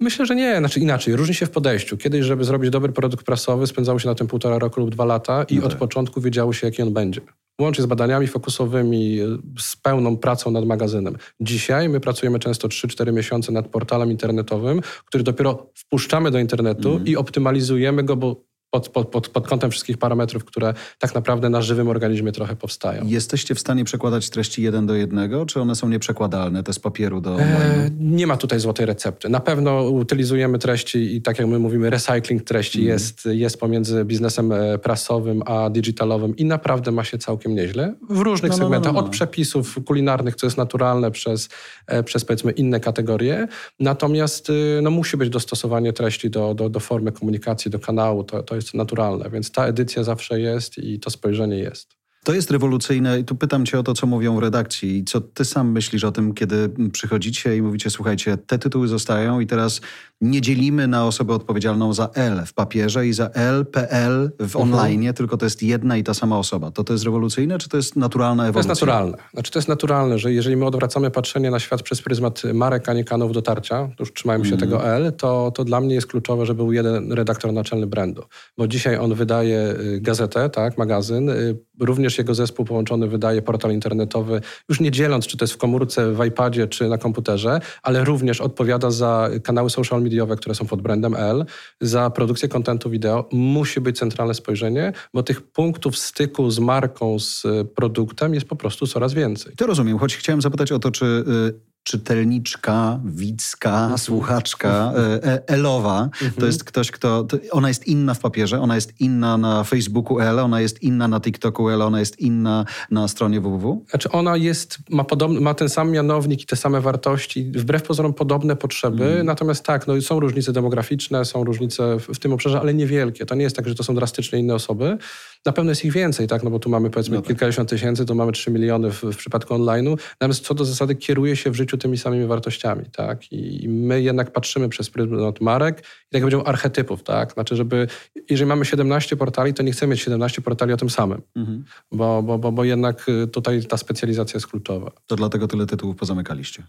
Myślę, 0.00 0.26
że 0.26 0.36
nie, 0.36 0.58
znaczy 0.58 0.80
inaczej, 0.80 1.16
różni 1.16 1.34
się 1.34 1.46
w 1.46 1.50
podejściu. 1.50 1.96
Kiedyś, 1.96 2.24
żeby 2.24 2.44
zrobić 2.44 2.70
dobry 2.70 2.92
produkt 2.92 3.26
prasowy, 3.26 3.66
spędzało 3.66 3.98
się 3.98 4.08
na 4.08 4.14
tym 4.14 4.26
półtora 4.26 4.58
roku 4.58 4.80
lub 4.80 4.90
dwa 4.90 5.04
lata 5.04 5.44
i 5.48 5.56
no 5.56 5.62
tak. 5.62 5.72
od 5.72 5.78
początku 5.78 6.20
wiedziało 6.20 6.52
się, 6.52 6.66
jaki 6.66 6.82
on 6.82 6.92
będzie. 6.92 7.20
Łącznie 7.60 7.84
z 7.84 7.86
badaniami 7.86 8.26
fokusowymi, 8.26 9.18
z 9.58 9.76
pełną 9.76 10.16
pracą 10.16 10.50
nad 10.50 10.66
magazynem. 10.66 11.16
Dzisiaj 11.40 11.88
my 11.88 12.00
pracujemy 12.00 12.38
często 12.38 12.68
3-4 12.68 13.12
miesiące 13.12 13.52
nad 13.52 13.68
portalem 13.68 14.10
internetowym, 14.10 14.80
który 15.04 15.24
dopiero 15.24 15.66
wpuszczamy 15.74 16.30
do 16.30 16.38
internetu 16.38 16.90
mm. 16.90 17.06
i 17.06 17.16
optymalizujemy 17.16 18.02
go, 18.02 18.16
bo 18.16 18.44
pod, 18.76 18.88
pod, 18.88 19.08
pod, 19.08 19.28
pod 19.28 19.48
kątem 19.48 19.70
wszystkich 19.70 19.98
parametrów, 19.98 20.44
które 20.44 20.74
tak 20.98 21.14
naprawdę 21.14 21.50
na 21.50 21.62
żywym 21.62 21.88
organizmie 21.88 22.32
trochę 22.32 22.56
powstają. 22.56 23.06
Jesteście 23.06 23.54
w 23.54 23.60
stanie 23.60 23.84
przekładać 23.84 24.30
treści 24.30 24.62
jeden 24.62 24.86
do 24.86 24.94
jednego, 24.94 25.46
czy 25.46 25.60
one 25.60 25.74
są 25.74 25.88
nieprzekładalne, 25.88 26.62
te 26.62 26.72
z 26.72 26.78
papieru 26.78 27.20
do 27.20 27.40
e, 27.40 27.90
Nie 28.00 28.26
ma 28.26 28.36
tutaj 28.36 28.60
złotej 28.60 28.86
recepty. 28.86 29.28
Na 29.28 29.40
pewno 29.40 29.82
utylizujemy 29.82 30.58
treści 30.58 31.16
i 31.16 31.22
tak 31.22 31.38
jak 31.38 31.48
my 31.48 31.58
mówimy, 31.58 31.90
recycling 31.90 32.42
treści 32.42 32.78
mm. 32.78 32.88
jest, 32.88 33.28
jest 33.32 33.60
pomiędzy 33.60 34.04
biznesem 34.04 34.52
e, 34.52 34.78
prasowym 34.78 35.42
a 35.46 35.70
digitalowym 35.70 36.36
i 36.36 36.44
naprawdę 36.44 36.92
ma 36.92 37.04
się 37.04 37.18
całkiem 37.18 37.54
nieźle. 37.54 37.94
W 38.10 38.20
różnych 38.20 38.50
no, 38.50 38.56
no, 38.56 38.62
no 38.62 38.66
segmentach, 38.66 38.92
no, 38.92 39.00
no, 39.00 39.06
od 39.06 39.12
przepisów 39.12 39.78
kulinarnych, 39.84 40.36
co 40.36 40.46
jest 40.46 40.56
naturalne, 40.56 41.10
przez, 41.10 41.48
e, 41.86 42.02
przez 42.02 42.24
powiedzmy 42.24 42.52
inne 42.52 42.80
kategorie. 42.80 43.48
Natomiast 43.80 44.50
y, 44.50 44.80
no, 44.82 44.90
musi 44.90 45.16
być 45.16 45.30
dostosowanie 45.30 45.92
treści 45.92 46.30
do, 46.30 46.54
do, 46.54 46.68
do 46.68 46.80
formy 46.80 47.12
komunikacji, 47.12 47.70
do 47.70 47.78
kanału. 47.78 48.24
To, 48.24 48.42
to 48.42 48.54
jest 48.54 48.65
naturalne, 48.74 49.30
więc 49.30 49.50
ta 49.50 49.66
edycja 49.66 50.02
zawsze 50.02 50.40
jest 50.40 50.78
i 50.78 51.00
to 51.00 51.10
spojrzenie 51.10 51.58
jest. 51.58 51.96
To 52.26 52.34
jest 52.34 52.50
rewolucyjne 52.50 53.20
i 53.20 53.24
tu 53.24 53.34
pytam 53.34 53.66
cię 53.66 53.78
o 53.78 53.82
to, 53.82 53.94
co 53.94 54.06
mówią 54.06 54.36
w 54.36 54.38
redakcji. 54.38 55.04
Co 55.04 55.20
ty 55.20 55.44
sam 55.44 55.72
myślisz 55.72 56.04
o 56.04 56.12
tym, 56.12 56.34
kiedy 56.34 56.70
przychodzicie 56.92 57.56
i 57.56 57.62
mówicie, 57.62 57.90
słuchajcie, 57.90 58.36
te 58.36 58.58
tytuły 58.58 58.88
zostają 58.88 59.40
i 59.40 59.46
teraz 59.46 59.80
nie 60.20 60.40
dzielimy 60.40 60.88
na 60.88 61.06
osobę 61.06 61.34
odpowiedzialną 61.34 61.94
za 61.94 62.10
L 62.14 62.42
w 62.46 62.54
papierze 62.54 63.06
i 63.06 63.12
za 63.12 63.26
L, 63.26 63.66
PL 63.66 64.30
w 64.38 64.56
mhm. 64.56 64.62
online, 64.62 65.00
mhm. 65.00 65.14
tylko 65.14 65.36
to 65.36 65.46
jest 65.46 65.62
jedna 65.62 65.96
i 65.96 66.04
ta 66.04 66.14
sama 66.14 66.38
osoba. 66.38 66.70
To 66.70 66.84
to 66.84 66.92
jest 66.92 67.04
rewolucyjne, 67.04 67.58
czy 67.58 67.68
to 67.68 67.76
jest 67.76 67.96
naturalna 67.96 68.48
ewolucja? 68.48 68.62
To 68.62 68.68
jest 68.68 68.80
naturalne. 68.80 69.18
Znaczy 69.32 69.52
to 69.52 69.58
jest 69.58 69.68
naturalne, 69.68 70.18
że 70.18 70.32
jeżeli 70.32 70.56
my 70.56 70.66
odwracamy 70.66 71.10
patrzenie 71.10 71.50
na 71.50 71.58
świat 71.58 71.82
przez 71.82 72.02
pryzmat 72.02 72.42
marek, 72.54 72.88
a 72.88 72.92
nie 72.92 73.04
kanałów 73.04 73.32
dotarcia, 73.32 73.88
już 74.00 74.12
trzymajmy 74.12 74.44
się 74.44 74.52
mhm. 74.52 74.70
tego 74.70 74.86
L, 74.86 75.12
to, 75.12 75.52
to 75.54 75.64
dla 75.64 75.80
mnie 75.80 75.94
jest 75.94 76.06
kluczowe, 76.06 76.46
żeby 76.46 76.56
był 76.56 76.72
jeden 76.72 77.12
redaktor 77.12 77.52
naczelny 77.52 77.86
brandu. 77.86 78.22
Bo 78.58 78.68
dzisiaj 78.68 78.98
on 78.98 79.14
wydaje 79.14 79.74
y, 79.80 80.00
gazetę, 80.00 80.50
tak, 80.50 80.78
magazyn, 80.78 81.28
y, 81.28 81.58
również 81.80 82.18
jego 82.18 82.34
zespół 82.34 82.64
połączony 82.64 83.08
wydaje 83.08 83.42
portal 83.42 83.72
internetowy, 83.72 84.40
już 84.68 84.80
nie 84.80 84.90
dzieląc, 84.90 85.26
czy 85.26 85.36
to 85.36 85.44
jest 85.44 85.54
w 85.54 85.56
komórce, 85.56 86.12
w 86.12 86.24
iPadzie, 86.24 86.66
czy 86.66 86.88
na 86.88 86.98
komputerze, 86.98 87.60
ale 87.82 88.04
również 88.04 88.40
odpowiada 88.40 88.90
za 88.90 89.30
kanały 89.42 89.70
social 89.70 90.05
mediowe, 90.06 90.36
które 90.36 90.54
są 90.54 90.66
pod 90.66 90.82
brandem 90.82 91.14
L, 91.14 91.44
za 91.80 92.10
produkcję 92.10 92.48
kontentu 92.48 92.90
wideo. 92.90 93.28
Musi 93.32 93.80
być 93.80 93.98
centralne 93.98 94.34
spojrzenie, 94.34 94.92
bo 95.14 95.22
tych 95.22 95.42
punktów 95.42 95.98
styku 95.98 96.50
z 96.50 96.58
marką, 96.58 97.18
z 97.18 97.42
produktem 97.74 98.34
jest 98.34 98.46
po 98.46 98.56
prostu 98.56 98.86
coraz 98.86 99.14
więcej. 99.14 99.52
To 99.56 99.66
rozumiem, 99.66 99.98
choć 99.98 100.16
chciałem 100.16 100.42
zapytać 100.42 100.72
o 100.72 100.78
to, 100.78 100.90
czy 100.90 101.04
y, 101.04 101.75
czytelniczka, 101.86 103.00
widzka, 103.04 103.80
mhm. 103.80 103.98
słuchaczka 103.98 104.92
e, 104.96 105.24
e, 105.24 105.48
Elowa. 105.48 106.08
To 106.18 106.24
mhm. 106.24 106.46
jest 106.46 106.64
ktoś, 106.64 106.90
kto... 106.90 107.24
To 107.24 107.36
ona 107.50 107.68
jest 107.68 107.86
inna 107.86 108.14
w 108.14 108.20
papierze, 108.20 108.60
ona 108.60 108.74
jest 108.74 109.00
inna 109.00 109.38
na 109.38 109.64
Facebooku 109.64 110.20
Ela, 110.20 110.42
ona 110.42 110.60
jest 110.60 110.82
inna 110.82 111.08
na 111.08 111.20
TikToku 111.20 111.70
Ela, 111.70 111.86
ona 111.86 112.00
jest 112.00 112.20
inna 112.20 112.64
na 112.90 113.08
stronie 113.08 113.40
www? 113.40 113.84
Znaczy 113.90 114.10
ona 114.10 114.36
jest, 114.36 114.78
ma, 114.90 115.04
podobny, 115.04 115.40
ma 115.40 115.54
ten 115.54 115.68
sam 115.68 115.90
mianownik 115.90 116.42
i 116.42 116.46
te 116.46 116.56
same 116.56 116.80
wartości, 116.80 117.52
wbrew 117.54 117.82
pozorom 117.82 118.14
podobne 118.14 118.56
potrzeby, 118.56 119.04
mm. 119.04 119.26
natomiast 119.26 119.64
tak, 119.64 119.86
no, 119.86 120.00
są 120.00 120.20
różnice 120.20 120.52
demograficzne, 120.52 121.24
są 121.24 121.44
różnice 121.44 121.98
w, 121.98 122.06
w 122.06 122.18
tym 122.18 122.32
obszarze, 122.32 122.60
ale 122.60 122.74
niewielkie. 122.74 123.26
To 123.26 123.34
nie 123.34 123.42
jest 123.42 123.56
tak, 123.56 123.68
że 123.68 123.74
to 123.74 123.84
są 123.84 123.94
drastycznie 123.94 124.38
inne 124.38 124.54
osoby. 124.54 124.98
Na 125.46 125.52
pewno 125.52 125.70
jest 125.70 125.84
ich 125.84 125.92
więcej, 125.92 126.26
tak? 126.26 126.42
No 126.42 126.50
bo 126.50 126.58
tu 126.58 126.70
mamy 126.70 126.90
powiedzmy 126.90 127.16
no 127.16 127.22
tak. 127.22 127.28
kilkadziesiąt 127.28 127.70
tysięcy, 127.70 128.04
to 128.04 128.14
mamy 128.14 128.32
trzy 128.32 128.50
miliony 128.50 128.90
w, 128.90 129.02
w 129.02 129.16
przypadku 129.16 129.54
online'u. 129.54 129.96
Natomiast 130.20 130.44
co 130.44 130.54
do 130.54 130.64
zasady 130.64 130.94
kieruje 130.94 131.36
się 131.36 131.50
w 131.50 131.54
życiu 131.54 131.76
tymi 131.76 131.98
samymi 131.98 132.26
wartościami, 132.26 132.84
tak? 132.92 133.32
I 133.32 133.68
my 133.68 134.02
jednak 134.02 134.32
patrzymy 134.32 134.68
przez 134.68 134.90
pryzmat 134.90 135.40
marek 135.40 135.80
i 135.80 136.12
tak 136.12 136.22
powiedział 136.22 136.42
archetypów, 136.46 137.02
tak? 137.02 137.32
Znaczy, 137.32 137.56
żeby, 137.56 137.86
jeżeli 138.30 138.48
mamy 138.48 138.64
17 138.64 139.16
portali, 139.16 139.54
to 139.54 139.62
nie 139.62 139.72
chcemy 139.72 139.90
mieć 139.90 140.00
17 140.00 140.42
portali 140.42 140.72
o 140.72 140.76
tym 140.76 140.90
samym, 140.90 141.22
mhm. 141.36 141.64
bo, 141.92 142.22
bo, 142.22 142.38
bo, 142.38 142.52
bo 142.52 142.64
jednak 142.64 143.08
y, 143.08 143.26
tutaj 143.26 143.64
ta 143.64 143.76
specjalizacja 143.76 144.36
jest 144.36 144.46
kluczowa. 144.46 144.90
To 145.06 145.16
dlatego 145.16 145.48
tyle 145.48 145.66
tytułów 145.66 145.96
pozamykaliście? 145.96 146.62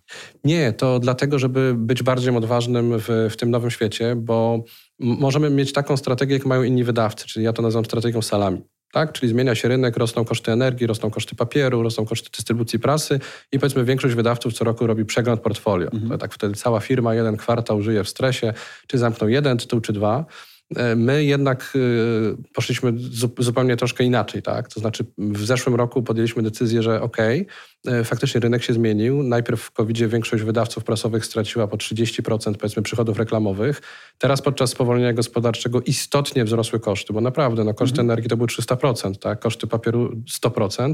Nie, 0.43 0.73
to 0.73 0.99
dlatego, 0.99 1.39
żeby 1.39 1.73
być 1.77 2.03
bardziej 2.03 2.37
odważnym 2.37 2.99
w, 2.99 3.27
w 3.31 3.37
tym 3.37 3.51
nowym 3.51 3.71
świecie, 3.71 4.15
bo 4.15 4.63
możemy 4.99 5.49
mieć 5.49 5.73
taką 5.73 5.97
strategię, 5.97 6.33
jak 6.33 6.45
mają 6.45 6.63
inni 6.63 6.83
wydawcy, 6.83 7.25
czyli 7.27 7.45
ja 7.45 7.53
to 7.53 7.61
nazywam 7.61 7.85
strategią 7.85 8.21
salami. 8.21 8.61
Tak? 8.91 9.11
Czyli 9.11 9.29
zmienia 9.29 9.55
się 9.55 9.67
rynek, 9.67 9.97
rosną 9.97 10.25
koszty 10.25 10.51
energii, 10.51 10.87
rosną 10.87 11.09
koszty 11.09 11.35
papieru, 11.35 11.83
rosną 11.83 12.05
koszty 12.05 12.29
dystrybucji 12.37 12.79
prasy 12.79 13.19
i 13.51 13.59
powiedzmy 13.59 13.85
większość 13.85 14.15
wydawców 14.15 14.53
co 14.53 14.65
roku 14.65 14.87
robi 14.87 15.05
przegląd 15.05 15.41
portfolio. 15.41 15.89
Mhm. 15.93 16.19
tak 16.19 16.33
wtedy 16.33 16.55
cała 16.55 16.79
firma 16.79 17.15
jeden 17.15 17.37
kwartał 17.37 17.81
żyje 17.81 18.03
w 18.03 18.09
stresie, 18.09 18.53
czy 18.87 18.97
zamknął 18.97 19.29
jeden 19.29 19.57
tytuł, 19.57 19.81
czy 19.81 19.93
dwa. 19.93 20.25
E, 20.75 20.95
my 20.95 21.23
jednak 21.23 21.73
e, 21.75 21.79
poszliśmy 22.53 22.93
zupełnie 23.39 23.77
troszkę 23.77 24.03
inaczej, 24.03 24.41
tak? 24.41 24.67
To 24.67 24.79
znaczy 24.79 25.05
w 25.17 25.45
zeszłym 25.45 25.75
roku 25.75 26.03
podjęliśmy 26.03 26.43
decyzję, 26.43 26.83
że 26.83 27.01
okej, 27.01 27.41
okay, 27.41 27.53
E, 27.87 28.03
faktycznie 28.03 28.41
rynek 28.41 28.63
się 28.63 28.73
zmienił. 28.73 29.23
Najpierw 29.23 29.61
w 29.61 29.71
covid 29.71 29.97
większość 29.97 30.43
wydawców 30.43 30.83
prasowych 30.83 31.25
straciła 31.25 31.67
po 31.67 31.77
30% 31.77 32.55
powiedzmy 32.55 32.83
przychodów 32.83 33.17
reklamowych. 33.17 33.81
Teraz 34.17 34.41
podczas 34.41 34.69
spowolnienia 34.69 35.13
gospodarczego 35.13 35.81
istotnie 35.81 36.43
wzrosły 36.43 36.79
koszty, 36.79 37.13
bo 37.13 37.21
naprawdę 37.21 37.63
no, 37.63 37.73
koszty 37.73 37.93
mhm. 37.93 38.09
energii 38.09 38.29
to 38.29 38.37
były 38.37 38.47
300%, 38.47 39.17
tak? 39.17 39.39
koszty 39.39 39.67
papieru 39.67 40.21
100%. 40.43 40.93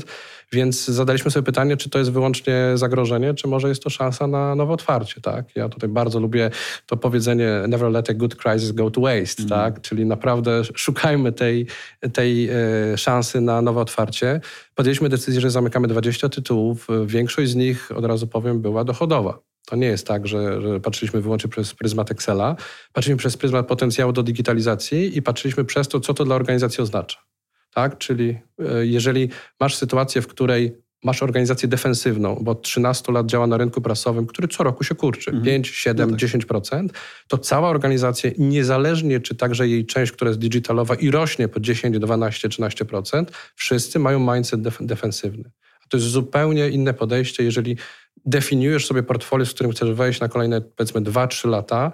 Więc 0.52 0.86
zadaliśmy 0.86 1.32
sobie 1.32 1.46
pytanie, 1.46 1.78
czy 1.78 1.90
to 1.90 2.00
jest 2.00 2.12
wyłącznie 2.12 2.72
zagrożenie, 2.76 3.34
czy 3.34 3.48
może 3.48 3.70
jest 3.70 3.84
to 3.84 3.90
szansa 3.90 4.28
na 4.28 4.56
nowe 4.56 4.74
otwarcie. 4.74 5.22
Tak? 5.22 5.56
Ja 5.56 5.70
tutaj 5.70 5.90
bardzo 5.90 6.20
lubię 6.20 6.50
to 6.86 6.98
powiedzenie 6.98 7.64
never 7.68 7.92
let 7.92 8.10
a 8.10 8.14
good 8.14 8.36
crisis 8.36 8.72
go 8.72 8.92
to 8.92 9.02
waste, 9.02 9.44
mhm. 9.44 9.50
tak? 9.50 9.62
Czyli 9.71 10.06
naprawdę 10.06 10.62
szukajmy 10.76 11.32
tej, 11.32 11.67
tej 12.13 12.49
e, 12.49 12.97
szansy 12.97 13.41
na 13.41 13.62
nowe 13.62 13.82
otwarcie. 13.82 14.41
Podjęliśmy 14.76 15.10
decyzję, 15.10 15.41
że 15.41 15.52
zamykamy 15.52 15.88
20 15.88 16.30
tytułów. 16.30 16.88
Większość 17.06 17.52
z 17.52 17.56
nich, 17.56 17.91
od 17.95 18.06
razu 18.06 18.28
powiem, 18.28 18.62
była 18.62 18.84
dochodowa. 18.84 19.39
To 19.65 19.76
nie 19.76 19.88
jest 19.88 20.08
tak, 20.08 20.28
że, 20.28 20.62
że, 20.62 20.80
patrzyliśmy 20.80 21.21
wyłącznie 21.21 21.49
przez 21.49 21.73
pryzmat 21.73 22.12
Excela. 22.12 22.56
Patrzyliśmy 22.93 23.17
przez 23.17 23.38
pryzmat 23.38 23.67
potencjału 23.67 24.12
do 24.13 24.23
digitalizacji 24.23 25.17
i 25.17 25.21
patrzyliśmy 25.21 25.65
przez 25.65 25.88
to, 25.88 25.99
co 25.99 26.13
to 26.13 26.26
dla 26.26 26.36
organizacji 26.36 26.82
oznacza. 26.82 27.17
Tak? 27.73 27.97
Czyli 27.97 28.38
e, 28.60 28.86
jeżeli 28.86 29.30
masz 29.60 29.76
sytuację, 29.76 30.21
w 30.21 30.28
której 30.28 30.83
masz 31.04 31.24
organizację 31.24 31.70
defensywną, 31.70 32.38
bo 32.42 32.56
13 32.56 33.12
lat 33.12 33.26
działa 33.26 33.48
na 33.48 33.58
rynku 33.58 33.82
prasowym, 33.82 34.28
który 34.28 34.48
co 34.48 34.63
roku 34.63 34.84
się 34.84 34.96
kurczy, 34.96 35.32
mhm. 35.32 35.46
5, 35.46 35.68
7, 35.68 36.12
no 36.12 36.18
tak. 36.18 36.30
10%, 36.30 36.88
to 37.28 37.38
cała 37.38 37.70
organizacja, 37.70 38.32
niezależnie 38.38 39.20
czy 39.20 39.36
także 39.36 39.68
jej 39.68 39.86
część, 39.86 40.12
która 40.12 40.30
jest 40.30 40.39
digitalowa 40.39 40.96
i 40.96 41.12
rośnie 41.12 41.48
po 41.48 41.60
10, 41.60 42.00
12, 42.00 42.50
13%, 42.50 43.26
wszyscy 43.56 44.00
mają 44.00 44.34
mindset 44.34 44.62
def 44.62 44.78
defensywny. 44.82 45.52
A 45.86 45.88
to 45.88 45.98
jest 45.98 46.10
zupełnie 46.10 46.70
inne 46.70 46.94
podejście, 46.94 47.44
jeżeli 47.44 47.78
definiujesz 48.26 48.86
sobie 48.86 49.04
portfolio, 49.04 49.46
z 49.46 49.54
którym 49.54 49.72
chcesz 49.72 49.92
wejść 49.92 50.20
na 50.20 50.30
kolejne 50.30 50.62
powiedzmy 50.62 51.02
2-3 51.02 51.50
lata, 51.50 51.92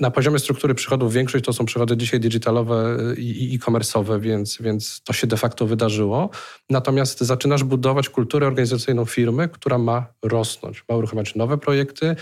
na 0.00 0.10
poziomie 0.10 0.38
struktury 0.38 0.74
przychodów 0.74 1.12
większość 1.12 1.44
to 1.44 1.52
są 1.52 1.64
przychody 1.64 1.96
dzisiaj 1.96 2.20
digitalowe 2.20 2.96
i 3.16 3.54
e-commerce'owe, 3.54 4.20
więc, 4.20 4.58
więc 4.60 5.00
to 5.02 5.12
się 5.12 5.26
de 5.26 5.36
facto 5.36 5.66
wydarzyło. 5.66 6.30
Natomiast 6.70 7.20
zaczynasz 7.20 7.64
budować 7.64 8.08
kulturę 8.08 8.46
organizacyjną 8.46 9.04
firmy, 9.04 9.48
która 9.48 9.78
ma 9.78 10.06
rosnąć, 10.22 10.84
ma 10.88 10.96
uruchamiać 10.96 11.34
nowe 11.34 11.58
projekty, 11.58 12.16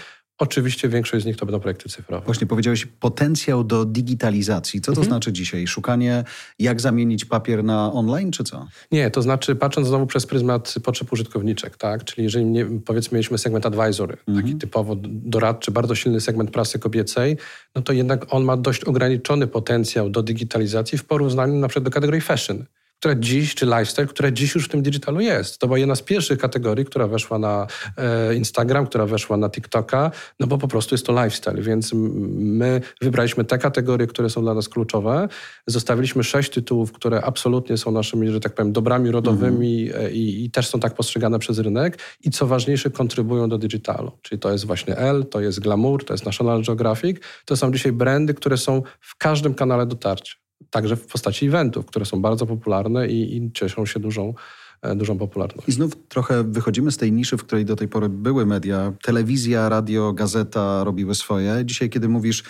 Oczywiście 0.45 0.89
większość 0.89 1.23
z 1.23 1.27
nich 1.27 1.37
to 1.37 1.47
będą 1.47 1.61
projekty 1.61 1.89
cyfrowe. 1.89 2.25
Właśnie 2.25 2.47
powiedziałeś 2.47 2.87
potencjał 2.87 3.65
do 3.65 3.85
digitalizacji. 3.85 4.81
Co 4.81 4.93
to 4.93 5.01
mhm. 5.01 5.07
znaczy 5.07 5.33
dzisiaj? 5.33 5.67
Szukanie, 5.67 6.25
jak 6.59 6.81
zamienić 6.81 7.25
papier 7.25 7.65
na 7.65 7.93
online, 7.93 8.31
czy 8.31 8.45
co? 8.45 8.67
Nie, 8.93 9.11
to 9.11 9.23
znaczy 9.23 9.57
patrząc 9.57 9.89
znowu 9.89 10.07
przez 10.07 10.27
pryzmat 10.27 10.75
potrzeb 10.85 11.13
użytkowniczek, 11.13 11.77
tak? 11.77 12.05
Czyli 12.05 12.25
jeżeli 12.25 12.45
nie, 12.45 12.65
powiedzmy 12.65 13.17
mieliśmy 13.17 13.39
segment 13.39 13.67
advisory, 13.67 14.17
mhm. 14.27 14.47
taki 14.47 14.59
typowo 14.59 14.97
doradczy, 15.07 15.71
bardzo 15.71 15.95
silny 15.95 16.21
segment 16.21 16.51
prasy 16.51 16.79
kobiecej, 16.79 17.37
no 17.75 17.83
to 17.83 17.93
jednak 17.93 18.27
on 18.31 18.45
ma 18.45 18.57
dość 18.57 18.85
ograniczony 18.85 19.47
potencjał 19.47 20.11
do 20.11 20.23
digitalizacji 20.23 20.99
w 20.99 21.05
porównaniu 21.05 21.55
na 21.55 21.69
przykład 21.69 21.85
do 21.85 21.91
kategorii 21.91 22.21
fashion 22.21 22.65
która 22.99 23.15
dziś, 23.15 23.55
czy 23.55 23.67
lifestyle, 23.67 24.07
która 24.07 24.31
dziś 24.31 24.55
już 24.55 24.65
w 24.65 24.69
tym 24.69 24.83
digitalu 24.83 25.21
jest. 25.21 25.59
To 25.59 25.67
była 25.67 25.79
jedna 25.79 25.95
z 25.95 26.03
pierwszych 26.03 26.39
kategorii, 26.39 26.85
która 26.85 27.07
weszła 27.07 27.39
na 27.39 27.67
e, 27.97 28.35
Instagram, 28.35 28.87
która 28.87 29.07
weszła 29.07 29.37
na 29.37 29.51
TikToka, 29.51 30.11
no 30.41 30.47
bo 30.47 30.59
po 30.59 30.69
prostu 30.69 30.95
jest 30.95 31.07
to 31.07 31.25
lifestyle, 31.25 31.63
więc 31.63 31.91
my 32.35 32.81
wybraliśmy 33.01 33.45
te 33.45 33.59
kategorie, 33.59 34.07
które 34.07 34.31
są 34.31 34.43
dla 34.43 34.55
nas 34.55 34.69
kluczowe. 34.69 35.29
Zostawiliśmy 35.67 36.25
sześć 36.25 36.51
tytułów, 36.51 36.93
które 36.93 37.23
absolutnie 37.23 37.77
są 37.77 37.91
naszymi, 37.91 38.31
że 38.31 38.41
tak 38.41 38.55
powiem, 38.55 38.73
dobrami 38.73 39.11
rodowymi 39.11 39.87
mhm. 39.87 40.13
i, 40.13 40.45
i, 40.45 40.51
też 40.51 40.69
są 40.69 40.81
tak 40.81 40.95
postrzegane 40.95 41.39
przez 41.39 41.59
rynek 41.59 41.99
i 42.21 42.31
co 42.31 42.47
ważniejsze, 42.47 42.91
kontrybują 42.91 43.49
do 43.49 43.59
digitalu. 43.59 44.13
Czyli 44.23 44.39
to 44.39 44.53
jest 44.53 44.65
właśnie 44.65 44.97
L, 44.97 45.27
to 45.31 45.41
jest 45.41 45.61
Glamour, 45.61 46.05
to 46.05 46.15
jest 46.15 46.27
National 46.27 46.63
Geographic. 46.63 47.19
To 47.45 47.57
są 47.57 47.73
dzisiaj 47.73 47.93
brandy, 47.93 48.35
które 48.35 48.57
są 48.57 48.83
w 49.01 49.17
każdym 49.17 49.55
kanale 49.55 49.87
dotarcia 49.87 50.44
także 50.71 50.97
w 50.97 51.07
postaci 51.07 51.47
eventów, 51.47 51.87
które 51.87 52.05
są 52.05 52.23
bardzo 52.23 52.47
popularne 52.47 53.09
i, 53.09 53.37
i 53.37 53.53
cieszą 53.53 53.87
się 53.87 54.01
dużą, 54.01 54.35
e, 54.83 54.97
dużą 54.97 55.19
popularnością. 55.19 55.63
I 55.69 55.73
znów 55.73 55.93
trochę 56.09 56.45
wychodzimy 56.45 56.93
z 56.93 56.97
tej 56.97 57.13
niszy, 57.13 57.37
w 57.37 57.45
której 57.45 57.65
do 57.65 57.77
tej 57.77 57.89
pory 57.89 58.09
były 58.09 58.47
media. 58.47 58.93
Telewizja, 59.03 59.69
radio, 59.69 60.13
gazeta 60.13 60.85
robiły 60.85 61.15
swoje. 61.15 61.63
Dzisiaj, 61.65 61.91
kiedy 61.91 62.09
mówisz 62.09 62.43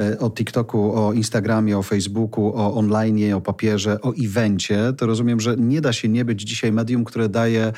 e, 0.00 0.18
o 0.18 0.30
TikToku, 0.30 0.92
o 1.00 1.12
Instagramie, 1.12 1.78
o 1.78 1.82
Facebooku, 1.82 2.46
o 2.46 2.74
online, 2.74 3.32
o 3.32 3.40
papierze, 3.40 4.00
o 4.00 4.12
evencie, 4.24 4.92
to 4.96 5.06
rozumiem, 5.06 5.40
że 5.40 5.56
nie 5.56 5.80
da 5.80 5.92
się 5.92 6.08
nie 6.08 6.24
być 6.24 6.42
dzisiaj 6.42 6.72
medium, 6.72 7.04
które 7.04 7.28
daje 7.28 7.72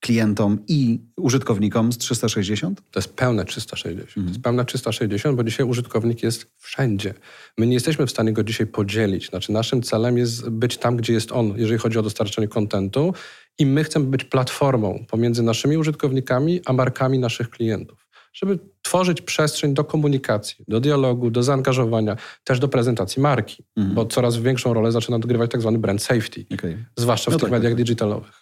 klientom 0.00 0.58
i 0.68 1.00
użytkownikom 1.16 1.92
z 1.92 1.98
360? 1.98 2.82
To 2.90 3.00
jest 3.00 3.14
pełne 3.14 3.44
360. 3.44 4.08
Mhm. 4.08 4.26
To 4.26 4.30
jest 4.30 4.42
pełne 4.42 4.64
360, 4.64 5.36
bo 5.36 5.44
dzisiaj 5.44 5.66
użytkownik 5.66 6.22
jest 6.22 6.46
wszędzie. 6.56 7.14
My 7.58 7.66
nie 7.66 7.74
jesteśmy 7.74 8.06
w 8.06 8.10
stanie 8.10 8.32
go 8.32 8.44
dzisiaj 8.44 8.66
podzielić. 8.66 9.28
Znaczy 9.28 9.52
naszym 9.52 9.82
celem 9.82 10.18
jest 10.18 10.48
być 10.48 10.76
tam, 10.76 10.96
gdzie 10.96 11.12
jest 11.12 11.32
on, 11.32 11.54
jeżeli 11.56 11.78
chodzi 11.78 11.98
o 11.98 12.02
dostarczanie 12.02 12.48
kontentu 12.48 13.14
i 13.58 13.66
my 13.66 13.84
chcemy 13.84 14.06
być 14.06 14.24
platformą 14.24 15.04
pomiędzy 15.08 15.42
naszymi 15.42 15.76
użytkownikami 15.76 16.60
a 16.64 16.72
markami 16.72 17.18
naszych 17.18 17.50
klientów. 17.50 18.08
Żeby 18.32 18.58
tworzyć 18.82 19.22
przestrzeń 19.22 19.74
do 19.74 19.84
komunikacji, 19.84 20.64
do 20.68 20.80
dialogu, 20.80 21.30
do 21.30 21.42
zaangażowania, 21.42 22.16
też 22.44 22.58
do 22.58 22.68
prezentacji 22.68 23.22
marki, 23.22 23.64
mhm. 23.76 23.94
bo 23.94 24.06
coraz 24.06 24.36
większą 24.36 24.74
rolę 24.74 24.92
zaczyna 24.92 25.16
odgrywać 25.16 25.50
tak 25.50 25.60
zwany 25.60 25.78
brand 25.78 26.02
safety, 26.02 26.46
okay. 26.54 26.84
zwłaszcza 26.96 27.30
w 27.30 27.34
no 27.34 27.38
tych 27.38 27.48
tak, 27.48 27.52
mediach 27.52 27.72
tak. 27.72 27.76
digitalowych. 27.76 28.37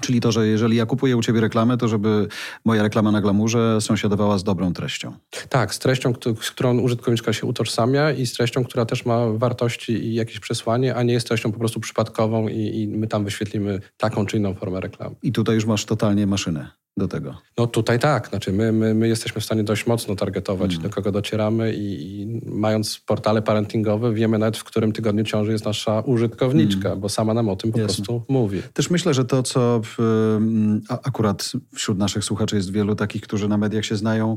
Czyli 0.00 0.20
to, 0.20 0.32
że 0.32 0.46
jeżeli 0.46 0.76
ja 0.76 0.86
kupuję 0.86 1.16
u 1.16 1.22
ciebie 1.22 1.40
reklamę, 1.40 1.76
to 1.76 1.88
żeby 1.88 2.28
moja 2.64 2.82
reklama 2.82 3.12
na 3.12 3.20
glamurze 3.20 3.80
sąsiadowała 3.80 4.38
z 4.38 4.44
dobrą 4.44 4.72
treścią. 4.72 5.12
Tak, 5.48 5.74
z 5.74 5.78
treścią, 5.78 6.12
z 6.40 6.50
którą 6.50 6.78
użytkowniczka 6.78 7.32
się 7.32 7.46
utożsamia 7.46 8.12
i 8.12 8.26
z 8.26 8.32
treścią, 8.32 8.64
która 8.64 8.86
też 8.86 9.06
ma 9.06 9.26
wartości 9.28 9.92
i 9.92 10.14
jakieś 10.14 10.40
przesłanie, 10.40 10.94
a 10.94 11.02
nie 11.02 11.12
jest 11.12 11.28
treścią 11.28 11.52
po 11.52 11.58
prostu 11.58 11.80
przypadkową 11.80 12.48
i, 12.48 12.80
i 12.80 12.88
my 12.88 13.06
tam 13.06 13.24
wyświetlimy 13.24 13.80
taką 13.96 14.26
czy 14.26 14.36
inną 14.36 14.54
formę 14.54 14.80
reklamy. 14.80 15.16
I 15.22 15.32
tutaj 15.32 15.54
już 15.54 15.64
masz 15.64 15.84
totalnie 15.84 16.26
maszynę 16.26 16.81
do 16.96 17.08
tego. 17.08 17.34
No 17.58 17.66
tutaj 17.66 17.98
tak, 17.98 18.28
znaczy 18.28 18.52
my, 18.52 18.72
my, 18.72 18.94
my 18.94 19.08
jesteśmy 19.08 19.40
w 19.40 19.44
stanie 19.44 19.64
dość 19.64 19.86
mocno 19.86 20.16
targetować, 20.16 20.70
mm. 20.70 20.82
do 20.82 20.90
kogo 20.90 21.12
docieramy 21.12 21.74
i, 21.74 22.20
i, 22.20 22.40
mając 22.44 22.98
portale 22.98 23.42
parentingowe 23.42 24.14
wiemy 24.14 24.38
nawet, 24.38 24.56
w 24.56 24.64
którym 24.64 24.92
tygodniu 24.92 25.24
ciąży 25.24 25.52
jest 25.52 25.64
nasza 25.64 26.00
użytkowniczka, 26.00 26.88
mm. 26.88 27.00
bo 27.00 27.08
sama 27.08 27.34
nam 27.34 27.48
o 27.48 27.56
tym 27.56 27.72
po 27.72 27.78
Jasne. 27.78 27.94
prostu 27.94 28.22
mówi. 28.28 28.62
Też 28.72 28.90
myślę, 28.90 29.14
że 29.14 29.24
to, 29.24 29.42
co 29.42 29.80
w, 29.84 29.98
akurat 30.88 31.52
wśród 31.74 31.98
naszych 31.98 32.24
słuchaczy 32.24 32.56
jest 32.56 32.72
wielu 32.72 32.94
takich, 32.94 33.22
którzy 33.22 33.48
na 33.48 33.56
mediach 33.56 33.84
się 33.84 33.96
znają, 33.96 34.36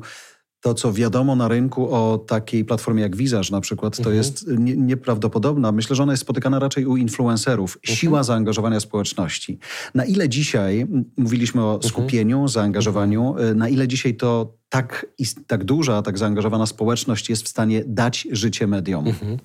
to, 0.66 0.74
co 0.74 0.94
wiadomo 0.94 1.36
na 1.36 1.48
rynku 1.48 1.96
o 1.96 2.18
takiej 2.18 2.66
platformie 2.66 3.02
jak 3.02 3.16
Visage 3.16 3.52
na 3.52 3.62
przykład, 3.62 3.96
to 3.96 4.00
mhm. 4.00 4.16
jest 4.16 4.48
nie, 4.48 4.76
nieprawdopodobna. 4.76 5.72
Myślę, 5.72 5.96
że 5.96 6.04
ona 6.04 6.14
jest 6.14 6.22
spotykana 6.22 6.60
raczej 6.60 6.86
u 6.86 6.98
influencerów. 6.98 7.78
Mhm. 7.78 7.98
Siła 7.98 8.24
zaangażowania 8.24 8.80
społeczności. 8.80 9.60
Na 9.96 10.06
ile 10.06 10.30
dzisiaj, 10.30 10.88
mówiliśmy 11.18 11.64
o 11.64 11.74
mhm. 11.74 11.90
skupieniu, 11.90 12.48
zaangażowaniu, 12.48 13.36
y, 13.40 13.56
na 13.56 13.70
ile 13.70 13.88
dzisiaj 13.88 14.16
to 14.16 14.54
tak, 14.70 15.06
tak 15.48 15.64
duża, 15.64 16.02
tak 16.02 16.18
zaangażowana 16.18 16.66
społeczność 16.66 17.30
jest 17.30 17.44
w 17.44 17.48
stanie 17.48 17.84
dać 17.88 18.28
życie 18.32 18.68
mediom? 18.68 19.08
Mhm. 19.08 19.38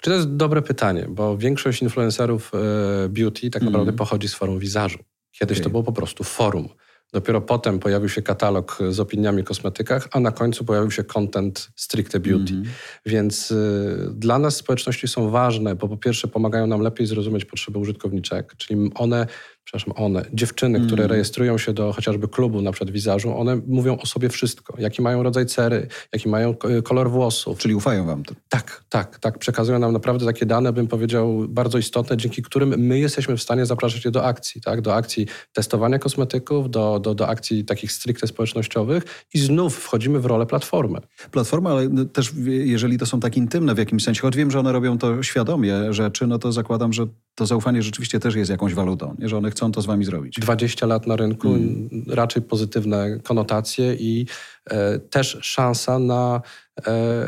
Czy 0.00 0.10
to 0.10 0.16
jest 0.16 0.36
dobre 0.36 0.62
pytanie, 0.62 1.06
bo 1.08 1.38
większość 1.38 1.82
influencerów 1.82 2.52
e, 2.54 3.08
beauty 3.08 3.50
tak 3.50 3.62
naprawdę 3.62 3.90
mhm. 3.90 3.96
pochodzi 3.96 4.28
z 4.28 4.34
forum 4.34 4.58
Visażu. 4.58 4.98
Kiedyś 5.32 5.58
okay. 5.58 5.64
to 5.64 5.70
było 5.70 5.82
po 5.82 5.92
prostu 5.92 6.24
forum. 6.24 6.68
Dopiero 7.12 7.40
potem 7.40 7.78
pojawił 7.78 8.08
się 8.08 8.22
katalog 8.22 8.78
z 8.90 9.00
opiniami 9.00 9.42
o 9.42 9.44
kosmetykach, 9.44 10.08
a 10.12 10.20
na 10.20 10.32
końcu 10.32 10.64
pojawił 10.64 10.90
się 10.90 11.04
content 11.04 11.68
stricte 11.76 12.20
beauty. 12.20 12.52
Mm 12.52 12.64
-hmm. 12.64 12.68
Więc 13.06 13.50
y, 13.50 14.08
dla 14.10 14.38
nas 14.38 14.56
społeczności 14.56 15.08
są 15.08 15.30
ważne, 15.30 15.74
bo 15.74 15.88
po 15.88 15.96
pierwsze 15.96 16.28
pomagają 16.28 16.66
nam 16.66 16.80
lepiej 16.80 17.06
zrozumieć 17.06 17.44
potrzeby 17.44 17.78
użytkowniczek, 17.78 18.54
czyli 18.56 18.90
one 18.94 19.26
przepraszam, 19.64 19.92
one, 19.96 20.24
dziewczyny, 20.32 20.76
mm. 20.76 20.88
które 20.88 21.06
rejestrują 21.06 21.58
się 21.58 21.72
do 21.72 21.92
chociażby 21.92 22.28
klubu 22.28 22.62
na 22.62 22.72
przykład 22.72 22.90
wizażu, 22.90 23.38
one 23.38 23.60
mówią 23.66 23.98
o 23.98 24.06
sobie 24.06 24.28
wszystko. 24.28 24.74
Jaki 24.78 25.02
mają 25.02 25.22
rodzaj 25.22 25.46
cery, 25.46 25.88
jaki 26.12 26.28
mają 26.28 26.54
kolor 26.84 27.10
włosów. 27.10 27.58
Czyli 27.58 27.74
ufają 27.74 28.06
wam? 28.06 28.24
To. 28.24 28.34
Tak, 28.48 28.84
tak, 28.88 29.18
tak. 29.18 29.38
Przekazują 29.38 29.78
nam 29.78 29.92
naprawdę 29.92 30.26
takie 30.26 30.46
dane, 30.46 30.72
bym 30.72 30.86
powiedział, 30.86 31.46
bardzo 31.48 31.78
istotne, 31.78 32.16
dzięki 32.16 32.42
którym 32.42 32.74
my 32.78 32.98
jesteśmy 32.98 33.36
w 33.36 33.42
stanie 33.42 33.66
zapraszać 33.66 34.04
je 34.04 34.10
do 34.10 34.24
akcji, 34.24 34.60
tak? 34.60 34.80
Do 34.80 34.94
akcji 34.94 35.26
testowania 35.52 35.98
kosmetyków, 35.98 36.70
do, 36.70 37.00
do, 37.00 37.14
do 37.14 37.28
akcji 37.28 37.64
takich 37.64 37.92
stricte 37.92 38.26
społecznościowych 38.26 39.26
i 39.34 39.38
znów 39.38 39.76
wchodzimy 39.76 40.20
w 40.20 40.26
rolę 40.26 40.46
platformy. 40.46 40.98
Platforma, 41.30 41.70
ale 41.70 42.06
też 42.12 42.32
jeżeli 42.46 42.98
to 42.98 43.06
są 43.06 43.20
tak 43.20 43.36
intymne 43.36 43.74
w 43.74 43.78
jakimś 43.78 44.04
sensie, 44.04 44.20
choć 44.20 44.36
wiem, 44.36 44.50
że 44.50 44.60
one 44.60 44.72
robią 44.72 44.98
to 44.98 45.22
świadomie 45.22 45.92
rzeczy, 45.92 46.26
no 46.26 46.38
to 46.38 46.52
zakładam, 46.52 46.92
że 46.92 47.06
to 47.34 47.46
zaufanie 47.46 47.82
rzeczywiście 47.82 48.20
też 48.20 48.34
jest 48.34 48.50
jakąś 48.50 48.74
walutą, 48.74 49.16
nie? 49.18 49.28
że 49.28 49.36
one 49.36 49.50
chcą 49.50 49.72
to 49.72 49.82
z 49.82 49.86
wami 49.86 50.04
zrobić. 50.04 50.40
20 50.40 50.86
lat 50.86 51.06
na 51.06 51.16
rynku, 51.16 51.48
mm. 51.48 51.88
raczej 52.08 52.42
pozytywne 52.42 53.20
konotacje 53.22 53.94
i 53.94 54.26
e, 54.70 54.98
też 54.98 55.38
szansa 55.42 55.98
na 55.98 56.42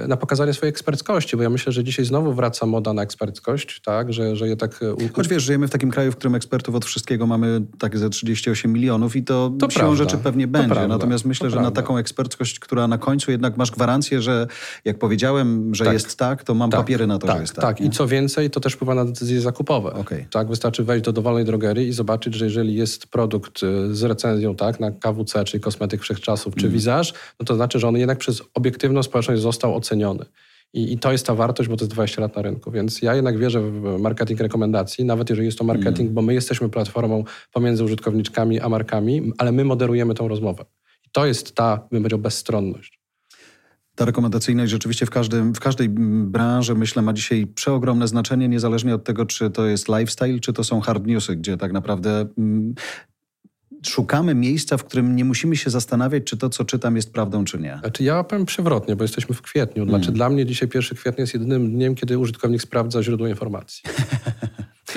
na 0.09 0.17
pokazanie 0.17 0.53
swojej 0.53 0.71
eksperckości, 0.71 1.37
bo 1.37 1.43
ja 1.43 1.51
myślę, 1.51 1.73
że 1.73 1.85
dzisiaj 1.85 2.05
znowu 2.05 2.33
wraca 2.33 2.67
moda 2.67 2.93
na 2.93 3.03
eksperckość, 3.03 3.81
tak, 3.81 4.13
że, 4.13 4.37
że 4.37 4.49
je 4.49 4.57
tak... 4.57 4.81
E, 4.83 5.09
Choć 5.13 5.29
wiesz, 5.29 5.43
żyjemy 5.43 5.69
w 5.69 5.71
takim 5.71 5.91
kraju, 5.91 6.13
w 6.13 6.17
którym 6.17 6.35
ekspertów 6.35 6.75
od 6.75 6.85
wszystkiego 6.85 7.27
mamy 7.27 7.63
tak 7.79 7.99
ze 7.99 8.11
38 8.11 8.73
milionów 8.73 9.17
i 9.17 9.25
to, 9.25 9.53
to 9.59 9.71
siłą 9.71 9.81
prawda. 9.81 9.97
rzeczy 9.97 10.19
pewnie 10.19 10.47
będzie. 10.47 10.69
Prawda. 10.69 10.89
Natomiast 10.89 11.25
myślę, 11.25 11.45
to 11.45 11.51
że 11.51 11.55
prawda. 11.55 11.71
na 11.71 11.77
taką 11.77 11.97
eksperckość, 11.97 12.61
która 12.61 12.89
na 12.89 12.99
końcu 12.99 13.31
jednak 13.31 13.57
masz 13.57 13.71
gwarancję, 13.71 14.23
że 14.23 14.47
jak 14.85 14.99
powiedziałem, 14.99 15.75
że 15.75 15.85
tak. 15.85 15.93
jest 15.93 16.19
tak, 16.19 16.45
to 16.45 16.55
mam 16.55 16.71
tak. 16.71 16.81
papiery 16.81 17.07
na 17.07 17.19
to, 17.19 17.27
tak. 17.27 17.37
że 17.37 17.41
jest 17.41 17.55
tak. 17.55 17.65
Tak, 17.65 17.81
i 17.81 17.91
co 17.91 18.07
więcej, 18.07 18.51
to 18.51 18.61
też 18.61 18.73
wpływa 18.73 18.95
na 18.95 19.05
decyzje 19.05 19.41
zakupowe. 19.41 19.93
Okay. 19.93 20.27
Tak, 20.31 20.49
wystarczy 20.49 20.85
wejść 20.85 21.05
do 21.05 21.13
dowolnej 21.13 21.45
drogerii 21.45 21.89
i 21.89 21.93
zobaczyć, 21.93 22.35
że 22.35 22.45
jeżeli 22.45 22.75
jest 22.75 23.07
produkt 23.07 23.63
e, 23.63 23.95
z 23.95 24.03
recenzją 24.03 24.57
tak, 24.57 24.81
na 24.81 24.91
KWC, 24.91 25.45
czyli 25.45 25.61
kosmetyk 25.61 26.03
wszechczasów, 26.03 26.55
czy 26.55 26.67
mm. 26.67 26.73
wizaż, 26.73 27.15
no 27.41 27.47
to 27.47 27.55
znaczy, 27.55 27.79
że 27.79 27.89
on 27.89 27.97
jednak 27.97 28.19
przez 28.19 28.43
obiektywną 28.55 29.03
społeczność 29.03 29.36
został 29.38 29.77
oceniony. 29.77 30.25
I, 30.72 30.92
I, 30.92 30.99
to 30.99 31.12
jest 31.12 31.27
ta 31.27 31.35
wartość, 31.35 31.68
bo 31.68 31.77
to 31.77 31.85
jest 31.85 31.92
20 31.94 32.20
lat 32.20 32.37
na 32.37 32.42
rynku. 32.42 32.70
Więc 32.70 33.03
ja 33.03 33.14
jednak 33.14 33.38
wierzę 33.38 33.61
w 33.61 33.99
marketing 33.99 34.40
rekomendacji, 34.40 35.05
nawet 35.05 35.31
jeżeli 35.31 35.46
jest 35.46 35.59
to 35.59 35.64
marketing, 35.64 36.01
mm. 36.01 36.14
bo 36.14 36.22
my 36.22 36.35
jesteśmy 36.35 36.68
platformą 36.68 37.25
pomiędzy 37.53 37.85
użytkowniczkami 37.85 38.61
a 38.61 38.68
markami, 38.68 39.33
ale 39.38 39.53
my 39.53 39.64
moderujemy 39.64 40.14
tą 40.14 40.29
rozmowę. 40.29 40.64
I 41.07 41.09
to 41.12 41.27
jest 41.27 41.55
ta, 41.55 41.77
bym 41.90 42.03
powiedział, 42.03 42.18
bezstronność. 42.18 43.01
Ta 43.94 44.05
rekomendacyjność 44.05 44.70
rzeczywiście 44.70 45.07
w, 45.07 45.11
każdym, 45.11 45.55
w 45.55 45.61
każdej 45.61 45.88
branży, 45.88 46.75
myślę, 46.75 47.03
ma 47.03 47.12
dzisiaj 47.12 47.46
przeogromne 47.46 48.09
znaczenie, 48.09 48.49
niezależnie 48.49 48.94
od 48.94 49.05
tego, 49.05 49.27
czy 49.27 49.51
to 49.51 49.66
jest 49.66 49.88
lifestyle, 49.88 50.40
czy 50.40 50.53
to 50.53 50.64
są 50.64 50.81
hard 50.81 51.07
newsy, 51.07 51.37
gdzie 51.37 51.57
tak 51.57 51.72
naprawdę 51.72 52.27
mm, 52.38 52.75
szukamy 53.83 54.35
miejsca, 54.35 54.77
w 54.77 54.85
którym 54.85 55.17
nie 55.17 55.25
musimy 55.25 55.57
się 55.57 55.71
zastanawiać, 55.71 56.25
czy 56.25 56.37
to, 56.37 56.51
co 56.51 56.65
czytam, 56.65 56.97
jest 56.97 57.12
prawdą, 57.12 57.45
czy 57.45 57.59
nie. 57.59 57.79
Znaczy 57.81 58.05
ja 58.05 58.25
powiem 58.25 58.47
przewrotnie, 58.47 58.97
bo 58.97 59.05
jesteśmy 59.05 59.35
w 59.35 59.43
kwietniu. 59.43 59.85
Znaczy 59.85 60.05
mm. 60.05 60.15
dla 60.15 60.29
mnie 60.31 60.47
dzisiaj 60.47 60.69
1 60.75 60.99
kwietnia 60.99 61.23
jest 61.23 61.35
jedynym 61.35 61.73
dniem, 61.73 61.95
kiedy 61.95 62.19
użytkownik 62.19 62.62
sprawdza 62.62 63.03
źródło 63.03 63.27
informacji. 63.27 63.83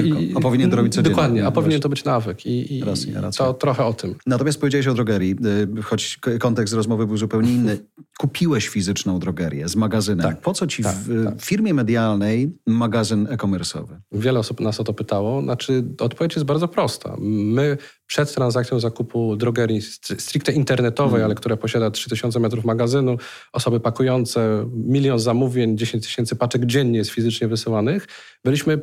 I, 0.04 0.34
a 0.36 0.40
powinien 0.40 0.70
to 0.70 0.76
robić 0.76 0.94
codziennie. 0.94 1.16
Dokładnie, 1.16 1.46
a 1.46 1.52
powinien 1.52 1.82
to 1.82 1.90
być 1.90 2.04
nawyk. 2.04 2.46
I, 2.46 2.78
i 2.78 2.84
racja, 2.84 3.22
racja. 3.22 3.46
to 3.46 3.54
trochę 3.54 3.86
o 3.86 3.94
tym. 3.94 4.16
Natomiast 4.26 4.60
powiedziałeś 4.60 4.88
o 4.88 4.94
drogerii, 4.94 5.36
y, 5.78 5.82
choć 5.82 6.20
kontekst 6.40 6.74
rozmowy 6.74 7.08
był 7.08 7.18
zupełnie 7.18 7.52
inny. 7.52 7.78
Kupiłeś 8.22 8.68
fizyczną 8.68 9.20
drogerię 9.20 9.68
z 9.70 9.76
magazynem. 9.76 10.28
Tak, 10.28 10.42
po 10.42 10.54
co 10.54 10.68
ci 10.68 10.84
tak, 10.84 10.96
w 10.96 11.26
tak. 11.26 11.42
firmie 11.42 11.74
medialnej 11.74 12.58
magazyn 12.68 13.28
e-commerce'owy? 13.30 13.98
Wiele 14.12 14.40
osób 14.40 14.60
nas 14.60 14.80
o 14.80 14.84
to 14.84 14.94
pytało. 14.94 15.42
Znaczy, 15.42 15.84
odpowiedź 16.00 16.36
jest 16.36 16.46
bardzo 16.46 16.68
prosta. 16.68 17.16
My 17.20 17.78
przed 18.08 18.34
transakcją 18.34 18.80
zakupu 18.80 19.36
drogerii 19.36 19.82
stricte 20.18 20.52
internetowej, 20.52 21.16
mm. 21.16 21.26
ale 21.26 21.36
która 21.36 21.58
posiada 21.58 21.92
3000 21.92 22.40
metrów 22.40 22.66
magazynu, 22.66 23.18
osoby 23.54 23.80
pakujące, 23.80 24.70
milion 24.74 25.20
zamówień, 25.20 25.78
10 25.78 26.04
tysięcy 26.04 26.36
paczek 26.36 26.66
dziennie 26.66 26.98
jest 26.98 27.12
fizycznie 27.12 27.48
wysyłanych, 27.48 28.08
byliśmy 28.44 28.82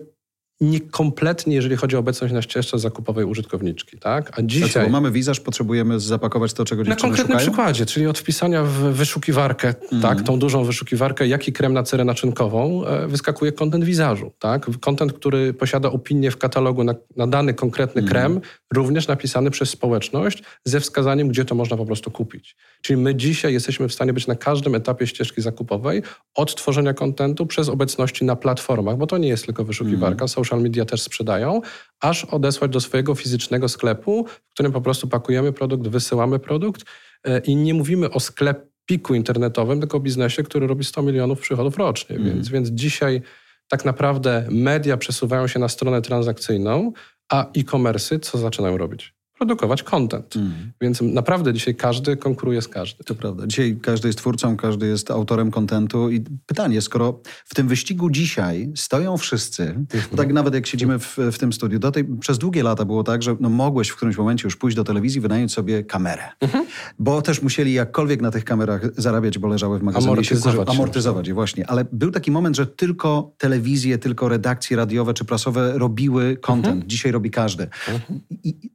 niekompletnie, 0.61 1.55
jeżeli 1.55 1.77
chodzi 1.77 1.97
o 1.97 1.99
obecność 1.99 2.35
na 2.35 2.43
ścieżce 2.43 2.79
zakupowej 2.79 3.25
użytkowniczki. 3.25 3.99
Tak? 3.99 4.39
A 4.39 4.43
dzisiaj... 4.43 4.85
bo 4.85 4.91
mamy 4.91 5.11
wizaż, 5.11 5.41
potrzebujemy 5.41 6.01
zapakować 6.01 6.53
to, 6.53 6.65
czego 6.65 6.85
dziewczyny 6.85 6.97
Na 6.97 7.01
konkretnym 7.01 7.39
szukają? 7.39 7.51
przykładzie, 7.51 7.87
czyli 7.87 8.07
od 8.07 8.19
wpisania 8.19 8.63
w 8.65 8.73
wyszukiwarkę, 8.73 9.75
mm. 9.93 10.03
tak, 10.03 10.23
tą 10.23 10.39
dużą 10.39 10.65
wyszukiwarkę, 10.65 11.27
jaki 11.27 11.53
krem 11.53 11.73
na 11.73 11.83
cerę 11.83 12.05
naczynkową, 12.05 12.87
e, 12.87 13.09
wyskakuje 13.09 13.53
kontent 13.53 13.85
wizażu. 13.85 14.33
Tak? 14.39 14.67
Kontent, 14.81 15.13
który 15.13 15.55
posiada 15.55 15.91
opinię 15.91 16.31
w 16.31 16.37
katalogu 16.37 16.85
na, 16.85 16.95
na 17.17 17.27
dany 17.27 17.55
konkretny 17.55 18.01
mm. 18.01 18.11
krem, 18.11 18.41
również 18.75 19.09
napisany 19.09 19.51
przez 19.51 19.71
społeczność 19.71 20.43
ze 20.65 20.81
wskazaniem, 20.81 21.29
gdzie 21.29 21.45
to 21.45 21.55
można 21.55 21.77
po 21.77 21.87
prostu 21.87 22.11
kupić. 22.11 22.57
Czyli 22.83 22.97
my 22.97 23.15
dzisiaj 23.15 23.53
jesteśmy 23.53 23.89
w 23.89 23.93
stanie 23.93 24.13
być 24.13 24.27
na 24.27 24.35
każdym 24.35 24.75
etapie 24.75 25.07
ścieżki 25.07 25.43
zakupowej, 25.43 26.03
od 26.35 26.55
tworzenia 26.55 26.95
kontentu 26.95 27.47
przez 27.47 27.69
obecności 27.69 28.25
na 28.25 28.37
platformach, 28.37 28.97
bo 28.97 29.07
to 29.07 29.19
nie 29.19 29.29
jest 29.29 29.47
tylko 29.47 29.65
wyszukiwarka, 29.65 30.23
mm. 30.23 30.29
Social 30.47 30.63
media 30.63 30.85
też 30.85 31.03
sprzedają, 31.03 31.61
aż 32.01 32.25
odesłać 32.25 32.71
do 32.71 32.81
swojego 32.81 33.15
fizycznego 33.15 33.69
sklepu, 33.69 34.27
w 34.27 34.53
którym 34.53 34.73
po 34.73 34.81
prostu 34.81 35.09
pakujemy 35.09 35.53
produkt, 35.53 35.89
wysyłamy 35.89 36.39
produkt 36.39 36.85
e, 37.25 37.39
i 37.39 37.57
nie 37.57 37.75
mówimy 37.75 38.11
o 38.11 38.21
sklepiku 38.21 39.15
internetowym, 39.15 39.81
tylko 39.81 39.97
o 39.97 40.01
biznesie, 40.01 40.43
który 40.43 40.67
robi 40.67 40.85
100 40.85 41.03
milionów 41.03 41.41
przychodów 41.41 41.77
rocznie. 41.77 42.17
Mm. 42.17 42.29
Więc, 42.29 42.49
więc 42.49 42.69
dzisiaj 42.69 43.23
tak 43.69 43.85
naprawdę 43.85 44.47
media 44.51 44.97
przesuwają 44.97 45.47
się 45.47 45.59
na 45.59 45.69
stronę 45.69 46.03
transakcyjną, 46.03 46.93
a 47.29 47.51
e-commerce 47.53 48.21
co 48.21 48.39
zaczynają 48.39 48.79
robić? 48.79 49.16
Produkować 49.39 49.83
content. 49.83 50.37
Mm. 50.37 50.73
Więc 50.81 51.01
naprawdę 51.03 51.55
dzisiaj 51.55 51.75
każdy 51.75 52.17
konkuruje 52.17 52.63
z 52.63 52.69
każdym. 52.69 53.05
To 53.05 53.15
prawda. 53.15 53.47
Dzisiaj 53.47 53.79
każdy 53.83 54.09
jest 54.09 54.19
twórcą, 54.19 54.57
każdy 54.57 54.87
jest 54.87 55.11
autorem 55.11 55.51
kontentu 55.51 56.11
i 56.11 56.21
pytanie, 56.47 56.83
skoro 56.83 57.21
w 57.45 57.55
tym 57.55 57.69
wyścigu 57.69 58.11
dzisiaj 58.11 58.73
stoją 58.77 59.17
wszyscy, 59.17 59.63
mm 59.63 59.87
-hmm. 59.87 60.17
tak 60.17 60.33
nawet 60.33 60.55
jak 60.55 60.67
siedzimy 60.67 60.99
w, 60.99 61.17
w 61.33 61.39
tym 61.39 61.53
studiu, 61.53 61.79
do 61.79 61.93
tej, 61.93 62.05
przez 62.05 62.39
długie 62.39 62.63
lata 62.63 62.85
było 62.85 63.05
tak, 63.05 63.23
że 63.23 63.37
no, 63.41 63.49
mogłeś 63.49 63.89
w 63.89 63.97
którymś 63.97 64.19
momencie 64.19 64.47
już 64.47 64.57
pójść 64.57 64.77
do 64.77 64.85
telewizji, 64.85 65.21
wynająć 65.21 65.53
sobie 65.53 65.85
kamerę. 65.85 66.23
Mm 66.41 66.55
-hmm. 66.55 66.67
Bo 66.99 67.23
też 67.23 67.43
musieli 67.43 67.73
jakkolwiek 67.73 68.21
na 68.21 68.31
tych 68.31 68.45
kamerach 68.45 68.83
zarabiać, 68.97 69.39
bo 69.39 69.49
leżały 69.49 69.79
w 69.79 69.83
magazynie. 69.83 70.13
Amortyzować. 70.13 70.69
Amortyzować 70.69 71.29
je, 71.29 71.35
właśnie. 71.35 71.71
Ale 71.71 71.85
był 71.93 72.11
taki 72.11 72.31
moment, 72.31 72.57
że 72.57 72.67
tylko 72.67 73.33
telewizje, 73.39 73.99
tylko 73.99 74.29
redakcje 74.29 74.77
radiowe 74.77 75.15
czy 75.15 75.25
prasowe 75.25 75.79
robiły 75.79 76.37
content. 76.37 76.85
-hmm. 76.85 76.87
Dzisiaj 76.87 77.13
robi 77.13 77.31
każdy. 77.31 77.69
Mhm. 77.89 78.21
I, 78.31 78.49
i, 78.49 78.71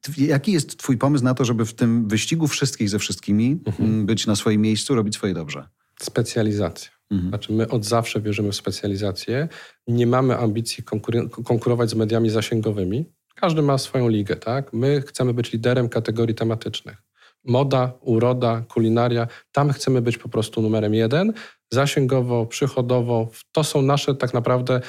jaki 0.52 0.68
jest 0.68 0.78
twój 0.78 0.98
pomysł 0.98 1.24
na 1.24 1.34
to, 1.34 1.46
żeby 1.46 1.66
w 1.66 1.74
tym 1.74 2.08
wyścigu 2.08 2.48
wszystkich 2.48 2.90
ze 2.90 3.00
wszystkimi 3.00 3.60
mhm. 3.66 3.90
Mm, 3.90 4.06
być 4.06 4.28
na 4.28 4.36
swoim 4.36 4.62
miejscu, 4.62 4.96
robić 4.96 5.16
swoje 5.16 5.34
dobrze? 5.34 5.68
Specjalizacja. 6.02 6.92
Mhm. 7.12 7.30
Znaczy 7.30 7.54
my 7.54 7.70
od 7.70 7.86
zawsze 7.86 8.22
wierzymy 8.22 8.52
w 8.52 8.56
specjalizację. 8.56 9.48
Nie 9.88 10.08
mamy 10.08 10.38
ambicji 10.38 10.84
konkurować 11.44 11.90
z 11.90 11.94
mediami 11.96 12.30
zasięgowymi. 12.30 13.06
Każdy 13.36 13.62
ma 13.62 13.78
swoją 13.78 14.10
ligę, 14.10 14.36
tak? 14.36 14.74
My 14.74 15.02
chcemy 15.02 15.34
być 15.34 15.54
liderem 15.54 15.90
kategorii 15.90 16.36
tematycznych. 16.36 16.98
Moda, 17.46 17.94
uroda, 18.02 18.64
kulinaria. 18.68 19.28
Tam 19.52 19.72
chcemy 19.74 20.02
być 20.02 20.18
po 20.18 20.30
prostu 20.30 20.62
numerem 20.62 20.94
jeden. 20.94 21.34
Zasięgowo, 21.72 22.46
przychodowo. 22.46 23.30
To 23.52 23.64
są 23.64 23.82
nasze 23.82 24.16
tak 24.16 24.34
naprawdę 24.34 24.82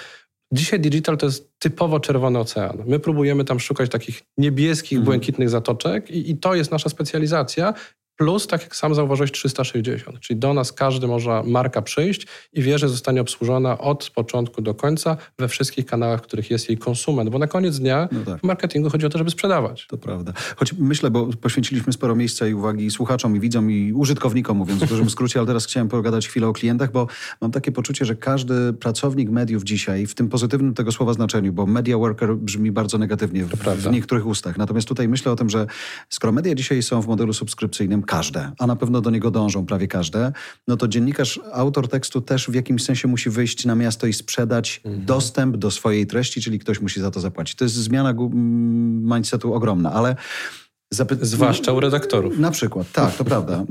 Dzisiaj 0.53 0.81
digital 0.81 1.17
to 1.17 1.27
jest 1.27 1.59
typowo 1.59 2.01
czerwony 2.01 2.39
ocean. 2.39 2.83
My 2.87 2.99
próbujemy 2.99 3.45
tam 3.45 3.61
szukać 3.61 3.91
takich 3.91 4.23
niebieskich, 4.39 4.99
mhm. 4.99 5.05
błękitnych 5.05 5.51
zatoczek 5.51 6.11
i, 6.11 6.31
i 6.31 6.37
to 6.37 6.55
jest 6.55 6.71
nasza 6.71 6.89
specjalizacja. 6.89 7.75
Plus, 8.23 8.47
tak 8.47 8.63
jak 8.63 8.77
sam 8.77 8.95
zauważyłeś, 8.95 9.33
360. 9.33 10.21
Czyli 10.21 10.41
do 10.41 10.55
nas 10.55 10.73
każdy 10.73 11.07
może 11.07 11.43
marka 11.47 11.83
przyjść 11.83 12.27
i 12.53 12.63
wie, 12.63 12.79
że 12.79 12.89
zostanie 12.89 13.21
obsłużona 13.21 13.79
od 13.79 14.11
początku 14.15 14.63
do 14.63 14.75
końca 14.75 15.17
we 15.39 15.49
wszystkich 15.49 15.87
kanałach, 15.87 16.21
w 16.21 16.23
których 16.23 16.51
jest 16.51 16.69
jej 16.69 16.79
konsument. 16.79 17.31
Bo 17.31 17.39
na 17.39 17.47
koniec 17.47 17.79
dnia 17.79 18.09
no 18.13 18.21
tak. 18.27 18.41
w 18.41 18.43
marketingu 18.43 18.91
chodzi 18.91 19.07
o 19.07 19.09
to, 19.09 19.19
żeby 19.19 19.31
sprzedawać. 19.31 19.87
To 19.87 19.99
prawda. 19.99 20.33
Choć 20.57 20.73
myślę, 20.73 21.11
bo 21.11 21.27
poświęciliśmy 21.27 21.93
sporo 21.93 22.17
miejsca 22.17 22.47
i 22.47 22.55
uwagi 22.55 22.91
słuchaczom, 22.91 23.37
i 23.37 23.41
widzom, 23.41 23.71
i 23.71 23.93
użytkownikom, 23.93 24.57
mówiąc 24.57 24.83
w 24.83 24.89
dużym 24.89 25.11
skrócie, 25.11 25.41
ale 25.41 25.47
teraz 25.47 25.67
chciałem 25.67 25.89
pogadać 25.89 26.29
chwilę 26.29 26.47
o 26.47 26.53
klientach, 26.53 26.93
bo 26.93 27.07
mam 27.41 27.51
takie 27.51 27.73
poczucie, 27.73 28.05
że 28.05 28.17
każdy 28.17 28.73
pracownik 28.73 29.31
mediów 29.31 29.65
dzisiaj, 29.65 30.07
w 30.07 30.15
tym 30.15 30.29
pozytywnym 30.29 30.75
tego 30.75 30.93
słowa 30.93 31.13
znaczeniu, 31.13 31.53
bo 31.53 31.67
media 31.67 31.99
worker 31.99 32.37
brzmi 32.37 32.73
bardzo 32.73 32.99
negatywnie 32.99 33.45
w, 33.45 33.51
w 33.57 33.91
niektórych 33.91 34.27
ustach. 34.27 34.59
Natomiast 34.59 34.89
tutaj 34.89 35.09
myślę 35.09 35.33
o 35.33 35.37
tym, 35.37 35.51
że 35.51 35.67
skoro 36.09 36.33
media 36.33 36.55
dzisiaj 36.55 36.83
są 36.83 37.03
w 37.03 37.07
modelu 37.07 37.33
subskrypcyjnym, 37.33 38.03
każde, 38.17 38.53
a 38.59 38.67
na 38.67 38.77
pewno 38.77 39.01
do 39.01 39.11
niego 39.11 39.31
dążą 39.31 39.67
prawie 39.67 39.89
każde, 39.89 40.33
no 40.69 40.77
to 40.77 40.89
dziennikarz, 40.89 41.41
autor 41.53 41.89
tekstu 41.89 42.21
też 42.21 42.51
w 42.51 42.55
jakimś 42.55 42.85
sensie 42.85 43.09
musi 43.09 43.31
wyjść 43.31 43.65
na 43.65 43.75
miasto 43.75 44.07
i 44.07 44.13
sprzedać 44.13 44.81
mhm. 44.85 45.05
dostęp 45.05 45.57
do 45.57 45.71
swojej 45.71 46.07
treści, 46.07 46.41
czyli 46.41 46.59
ktoś 46.59 46.81
musi 46.81 47.01
za 47.01 47.11
to 47.11 47.21
zapłacić. 47.21 47.57
To 47.57 47.65
jest 47.65 47.75
zmiana 47.75 48.15
mindsetu 49.15 49.55
ogromna, 49.55 49.93
ale 49.93 50.17
Zapy... 50.93 51.19
Zwłaszcza 51.21 51.73
u 51.73 51.81
redaktorów. 51.81 52.39
Na 52.39 52.51
przykład, 52.51 52.93
tak, 52.93 53.17
to 53.17 53.25
prawda. 53.25 53.65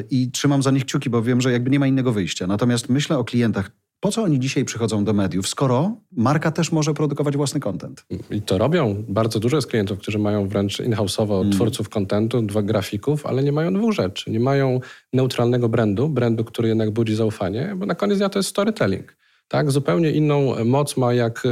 Y, 0.00 0.04
I 0.10 0.30
trzymam 0.30 0.62
za 0.62 0.70
nich 0.70 0.84
kciuki, 0.84 1.10
bo 1.10 1.22
wiem, 1.22 1.40
że 1.40 1.52
jakby 1.52 1.70
nie 1.70 1.78
ma 1.78 1.86
innego 1.86 2.12
wyjścia. 2.12 2.46
Natomiast 2.46 2.88
myślę 2.88 3.18
o 3.18 3.24
klientach 3.24 3.70
po 4.04 4.10
co 4.10 4.22
oni 4.22 4.40
dzisiaj 4.40 4.64
przychodzą 4.64 5.04
do 5.04 5.12
mediów, 5.12 5.48
skoro 5.48 5.96
marka 6.12 6.50
też 6.50 6.72
może 6.72 6.94
produkować 6.94 7.36
własny 7.36 7.60
content? 7.60 8.06
I 8.30 8.42
to 8.42 8.58
robią. 8.58 9.04
Bardzo 9.08 9.40
dużo 9.40 9.56
jest 9.56 9.68
klientów, 9.68 9.98
którzy 9.98 10.18
mają 10.18 10.48
wręcz 10.48 10.80
in-house'owo 10.80 11.40
mm. 11.40 11.52
twórców 11.52 11.88
kontentu, 11.88 12.42
dwa 12.42 12.62
grafików, 12.62 13.26
ale 13.26 13.42
nie 13.42 13.52
mają 13.52 13.74
dwóch 13.74 13.92
rzeczy. 13.92 14.30
Nie 14.30 14.40
mają 14.40 14.80
neutralnego 15.12 15.68
brandu, 15.68 16.08
brandu, 16.08 16.44
który 16.44 16.68
jednak 16.68 16.90
budzi 16.90 17.14
zaufanie, 17.14 17.74
bo 17.76 17.86
na 17.86 17.94
koniec 17.94 18.18
dnia 18.18 18.28
to 18.28 18.38
jest 18.38 18.48
storytelling. 18.48 19.16
Tak? 19.48 19.70
Zupełnie 19.70 20.10
inną 20.10 20.64
moc 20.64 20.96
ma 20.96 21.14
jak 21.14 21.42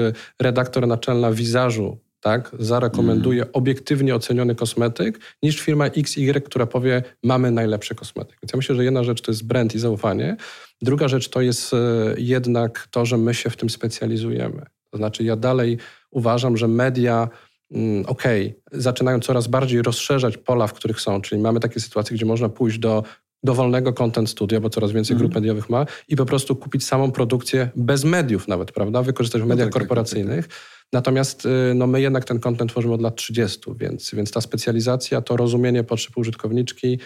redaktor 0.41 0.87
naczelna 0.87 1.33
wizażu 1.33 1.99
tak, 2.23 2.51
zarekomenduje 2.59 3.43
mm. 3.43 3.51
obiektywnie 3.53 4.15
oceniony 4.15 4.55
kosmetyk, 4.55 5.21
niż 5.43 5.61
firma 5.61 5.87
XY, 5.87 6.41
która 6.41 6.67
powie, 6.67 7.03
mamy 7.23 7.51
najlepszy 7.51 7.95
kosmetyk. 7.95 8.39
Więc 8.43 8.53
ja 8.53 8.57
myślę, 8.57 8.75
że 8.77 8.85
jedna 8.85 9.05
rzecz 9.05 9.21
to 9.21 9.31
jest 9.31 9.47
brand 9.47 9.75
i 9.75 9.79
zaufanie, 9.79 10.37
druga 10.83 11.09
rzecz 11.09 11.29
to 11.29 11.41
jest 11.41 11.75
e, 11.75 11.77
jednak 12.19 12.89
to, 12.91 13.07
że 13.07 13.19
my 13.19 13.35
się 13.35 13.51
w 13.51 13.57
tym 13.57 13.71
specjalizujemy. 13.71 14.67
To 14.91 14.97
znaczy 14.97 15.25
ja 15.25 15.37
dalej 15.37 15.79
uważam, 16.11 16.57
że 16.57 16.69
media 16.69 17.29
mm, 17.71 18.07
okej, 18.07 18.47
okay, 18.67 18.81
zaczynają 18.81 19.21
coraz 19.21 19.47
bardziej 19.47 19.83
rozszerzać 19.83 20.37
pola, 20.37 20.67
w 20.67 20.73
których 20.73 21.01
są, 21.01 21.21
czyli 21.21 21.41
mamy 21.41 21.61
takie 21.61 21.81
sytuacje, 21.81 22.17
gdzie 22.17 22.27
można 22.27 22.49
pójść 22.49 22.79
do 22.79 23.05
dowolnego 23.45 23.93
content 23.93 24.31
studia, 24.31 24.61
bo 24.61 24.71
coraz 24.71 24.93
więcej 24.93 25.17
grup 25.17 25.33
mm. 25.33 25.43
mediowych 25.43 25.71
ma 25.71 25.87
i 26.09 26.17
po 26.17 26.27
prostu 26.27 26.57
kupić 26.57 26.87
samą 26.87 27.13
produkcję 27.13 27.71
bez 27.77 28.05
mediów 28.05 28.49
nawet, 28.49 28.73
prawda? 28.73 29.03
Wykorzystać 29.03 29.43
w 29.43 29.47
mediach 29.47 29.67
no 29.67 29.73
tak, 29.73 29.81
korporacyjnych. 29.81 30.49
Tak, 30.49 30.57
tak. 30.57 30.82
Natomiast 30.93 31.47
y, 31.47 31.75
no, 31.75 31.87
my 31.87 32.01
jednak 32.01 32.25
ten 32.25 32.41
kontent 32.41 32.71
tworzymy 32.71 32.95
od 32.95 33.03
lat 33.03 33.17
30, 33.17 33.61
więc, 33.77 34.11
więc 34.15 34.31
ta 34.31 34.41
specjalizacja, 34.41 35.21
to 35.21 35.37
rozumienie 35.37 35.85
potrzeb 35.85 36.17
użytkowniczki, 36.17 36.99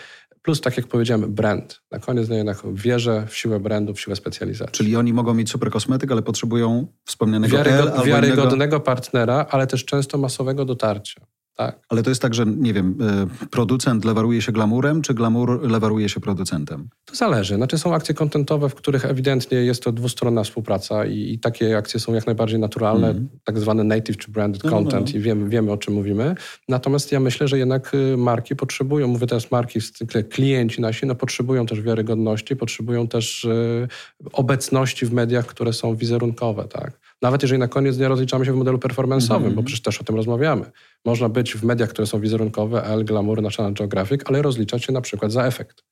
plus 0.43 0.61
tak 0.61 0.77
jak 0.77 0.87
powiedziałem, 0.87 1.35
brand. 1.35 1.81
Na 1.91 1.99
koniec 1.99 2.29
no, 2.29 2.35
jednak 2.35 2.63
wierzę 2.73 3.27
w 3.29 3.37
siłę 3.37 3.61
brandu, 3.61 3.95
w 3.95 4.01
siłę 4.01 4.17
specjalizacji. 4.17 4.73
Czyli 4.73 4.97
oni 4.97 5.13
mogą 5.13 5.35
mieć 5.35 5.51
super 5.51 5.71
kosmetyk, 5.71 6.13
ale 6.13 6.23
potrzebują 6.23 6.87
wspomnianego 7.05 7.57
Wiarygod, 7.57 7.99
L, 7.99 8.07
wiarygodnego 8.07 8.55
innego... 8.55 8.81
partnera, 8.81 9.47
ale 9.51 9.67
też 9.67 9.85
często 9.85 10.19
masowego 10.19 10.65
dotarcia. 10.65 11.27
Tak. 11.57 11.79
Ale 11.89 12.03
to 12.03 12.11
jest 12.11 12.23
tak, 12.23 12.35
że 12.35 12.47
nie 12.47 12.73
wiem, 12.73 12.99
e, 13.43 13.47
producent 13.47 14.05
lewaruje 14.05 14.43
się 14.43 14.53
glamurem, 14.53 15.03
czy 15.03 15.15
glamour 15.15 15.71
lewaruje 15.71 16.09
się 16.09 16.21
producentem? 16.21 16.89
To 17.05 17.15
zależy. 17.15 17.57
Znaczy 17.57 17.79
są 17.79 17.95
akcje 17.95 18.15
kontentowe, 18.15 18.69
w 18.69 18.75
których 18.75 19.05
ewidentnie 19.05 19.59
jest 19.59 19.83
to 19.83 19.93
dwustronna 19.93 20.45
współpraca 20.45 21.07
i, 21.07 21.33
i 21.33 21.39
takie 21.39 21.77
akcje 21.77 22.01
są 22.01 22.15
jak 22.15 22.27
najbardziej 22.27 22.59
naturalne, 22.59 23.09
mm. 23.09 23.29
tak 23.45 23.59
zwane 23.59 23.85
native 23.85 24.17
czy 24.17 24.31
branded 24.31 24.65
no, 24.65 24.71
no, 24.71 24.77
content 24.77 25.13
no. 25.13 25.19
i 25.19 25.23
wiemy, 25.23 25.49
wiemy 25.49 25.73
o 25.73 25.77
czym 25.77 25.95
mówimy. 25.95 26.35
Natomiast 26.69 27.13
ja 27.13 27.21
myślę, 27.21 27.49
że 27.49 27.59
jednak 27.59 27.95
y, 27.95 28.17
marki 28.17 28.57
potrzebują, 28.57 29.09
mówię 29.09 29.27
teraz 29.27 29.51
marki, 29.51 29.81
klienci 30.31 30.81
nasi, 30.81 31.07
no 31.07 31.15
potrzebują 31.15 31.67
też 31.67 31.81
wiarygodności, 31.81 32.57
potrzebują 32.57 33.09
też 33.09 33.45
y, 33.45 33.89
obecności 34.33 35.07
w 35.07 35.13
mediach, 35.13 35.47
które 35.47 35.73
są 35.73 35.97
wizerunkowe, 35.97 36.65
tak? 36.65 37.06
Nawet 37.27 37.43
jeżeli 37.43 37.59
na 37.59 37.69
koniec 37.69 37.97
dnia 37.97 38.09
rozliczamy 38.09 38.47
się 38.47 38.53
w 38.53 38.57
modelu 38.57 38.79
performance'owym, 38.79 39.37
mm 39.37 39.53
-hmm. 39.53 39.55
bo 39.55 39.63
przecież 39.63 39.83
też 39.83 40.01
o 40.01 40.05
tym 40.05 40.17
rozmawiamy. 40.17 40.71
Można 41.05 41.29
być 41.29 41.55
w 41.55 41.65
mediach, 41.65 41.89
które 41.89 42.07
są 42.07 42.21
wizerunkowe, 42.21 42.85
L, 42.85 43.05
Glamour, 43.05 43.43
National 43.43 43.73
Geographic, 43.75 44.21
ale 44.25 44.43
rozliczać 44.43 44.85
się 44.85 44.93
na 44.93 45.01
przykład 45.01 45.33
za 45.33 45.47
efekt 45.47 45.85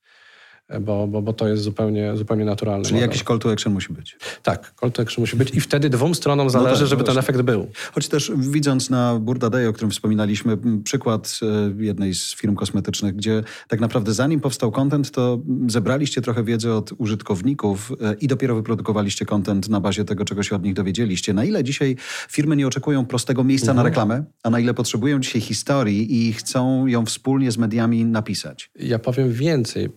bo, 0.80 1.06
bo, 1.06 1.22
bo 1.22 1.32
to 1.32 1.48
jest 1.48 1.62
zupełnie, 1.62 2.16
zupełnie 2.16 2.44
naturalne. 2.44 2.84
Czyli 2.84 2.94
model. 2.94 3.08
jakiś 3.08 3.22
call 3.22 3.38
to 3.38 3.52
action 3.52 3.72
musi 3.72 3.92
być. 3.92 4.16
Tak, 4.42 4.74
call 4.80 4.92
to 4.92 5.02
action 5.02 5.22
musi 5.22 5.36
być 5.36 5.54
i 5.54 5.60
wtedy 5.60 5.90
dwóm 5.90 6.14
stronom 6.14 6.46
no 6.46 6.50
zależy, 6.50 6.72
no 6.72 6.78
tak, 6.78 6.88
żeby 6.88 7.04
ten 7.04 7.18
efekt 7.18 7.42
był. 7.42 7.66
Choć 7.92 8.08
też 8.08 8.32
widząc 8.36 8.90
na 8.90 9.18
Burda 9.18 9.50
Day, 9.50 9.68
o 9.68 9.72
którym 9.72 9.90
wspominaliśmy, 9.90 10.58
przykład 10.84 11.40
e, 11.42 11.84
jednej 11.84 12.14
z 12.14 12.34
firm 12.34 12.54
kosmetycznych, 12.54 13.16
gdzie 13.16 13.42
tak 13.68 13.80
naprawdę 13.80 14.14
zanim 14.14 14.40
powstał 14.40 14.72
content, 14.72 15.10
to 15.10 15.40
zebraliście 15.66 16.22
trochę 16.22 16.44
wiedzy 16.44 16.72
od 16.72 16.90
użytkowników 16.98 17.92
e, 18.00 18.14
i 18.14 18.26
dopiero 18.26 18.54
wyprodukowaliście 18.54 19.26
content 19.26 19.68
na 19.68 19.80
bazie 19.80 20.04
tego, 20.04 20.24
czego 20.24 20.42
się 20.42 20.56
od 20.56 20.62
nich 20.62 20.74
dowiedzieliście. 20.74 21.34
Na 21.34 21.44
ile 21.44 21.64
dzisiaj 21.64 21.96
firmy 22.28 22.56
nie 22.56 22.66
oczekują 22.66 23.06
prostego 23.06 23.44
miejsca 23.44 23.70
mhm. 23.70 23.76
na 23.76 23.82
reklamę, 23.82 24.24
a 24.42 24.50
na 24.50 24.60
ile 24.60 24.74
potrzebują 24.74 25.20
dzisiaj 25.20 25.40
historii 25.40 26.28
i 26.28 26.32
chcą 26.32 26.86
ją 26.86 27.06
wspólnie 27.06 27.50
z 27.50 27.58
mediami 27.58 28.04
napisać? 28.04 28.70
Ja 28.78 28.98
powiem 28.98 29.32
więcej 29.32 29.84
e, 29.84 29.88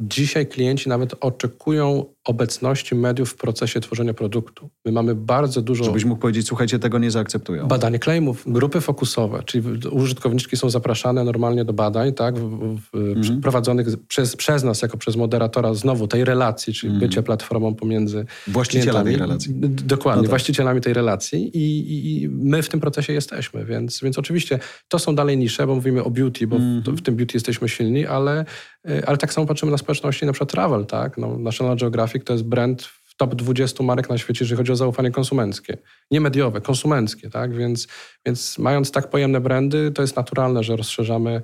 Dzisiaj 0.00 0.46
klienci 0.46 0.88
nawet 0.88 1.14
oczekują 1.20 2.04
obecności 2.24 2.94
mediów 2.94 3.30
w 3.30 3.36
procesie 3.36 3.80
tworzenia 3.80 4.14
produktu. 4.14 4.70
My 4.84 4.92
mamy 4.92 5.14
bardzo 5.14 5.62
dużo... 5.62 5.84
Żebyś 5.84 6.04
mógł 6.04 6.20
powiedzieć, 6.20 6.46
słuchajcie, 6.46 6.78
tego 6.78 6.98
nie 6.98 7.10
zaakceptują. 7.10 7.68
Badanie 7.68 7.98
claimów, 7.98 8.44
grupy 8.46 8.80
fokusowe, 8.80 9.42
czyli 9.46 9.88
użytkowniczki 9.90 10.56
są 10.56 10.70
zapraszane 10.70 11.24
normalnie 11.24 11.64
do 11.64 11.72
badań, 11.72 12.12
tak, 12.12 12.38
w, 12.38 12.78
w, 12.92 12.94
mhm. 12.94 13.40
prowadzonych 13.40 13.86
przez, 14.08 14.36
przez 14.36 14.64
nas, 14.64 14.82
jako 14.82 14.96
przez 14.96 15.16
moderatora 15.16 15.74
znowu 15.74 16.08
tej 16.08 16.24
relacji, 16.24 16.74
czyli 16.74 16.92
mhm. 16.92 17.08
bycie 17.08 17.22
platformą 17.22 17.74
pomiędzy 17.74 18.26
Właścicielami 18.46 19.10
tej 19.10 19.16
relacji. 19.16 19.54
Dokładnie, 19.70 20.16
no 20.16 20.22
tak. 20.22 20.30
właścicielami 20.30 20.80
tej 20.80 20.94
relacji 20.94 21.58
I, 21.58 21.78
i, 21.78 22.22
i, 22.22 22.28
my 22.28 22.62
w 22.62 22.68
tym 22.68 22.80
procesie 22.80 23.12
jesteśmy, 23.12 23.64
więc, 23.64 24.00
więc 24.02 24.18
oczywiście 24.18 24.58
to 24.88 24.98
są 24.98 25.14
dalej 25.14 25.38
nisze, 25.38 25.66
bo 25.66 25.74
mówimy 25.74 26.04
o 26.04 26.10
beauty, 26.10 26.46
bo 26.46 26.56
mhm. 26.56 26.96
w, 26.96 27.00
w 27.00 27.02
tym 27.02 27.16
beauty 27.16 27.32
jesteśmy 27.34 27.68
silni, 27.68 28.06
ale, 28.06 28.44
e, 28.88 29.08
ale 29.08 29.16
tak 29.16 29.32
samo 29.32 29.46
patrzymy 29.46 29.72
na 29.72 29.78
społeczności, 29.78 30.26
na 30.26 30.32
przykład 30.32 30.50
travel, 30.50 30.86
tak, 30.86 31.18
no, 31.18 31.38
National 31.38 31.76
Geographic 31.76 32.19
to 32.24 32.32
jest 32.32 32.44
brand 32.44 32.82
w 32.82 33.16
top 33.16 33.34
20 33.34 33.84
marek 33.84 34.10
na 34.10 34.18
świecie, 34.18 34.44
jeżeli 34.44 34.56
chodzi 34.56 34.72
o 34.72 34.76
zaufanie 34.76 35.10
konsumenckie. 35.10 35.78
Nie 36.10 36.20
mediowe, 36.20 36.60
konsumenckie, 36.60 37.30
tak? 37.30 37.56
Więc, 37.56 37.88
więc 38.26 38.58
mając 38.58 38.90
tak 38.90 39.10
pojemne 39.10 39.40
brandy, 39.40 39.90
to 39.90 40.02
jest 40.02 40.16
naturalne, 40.16 40.64
że 40.64 40.76
rozszerzamy 40.76 41.42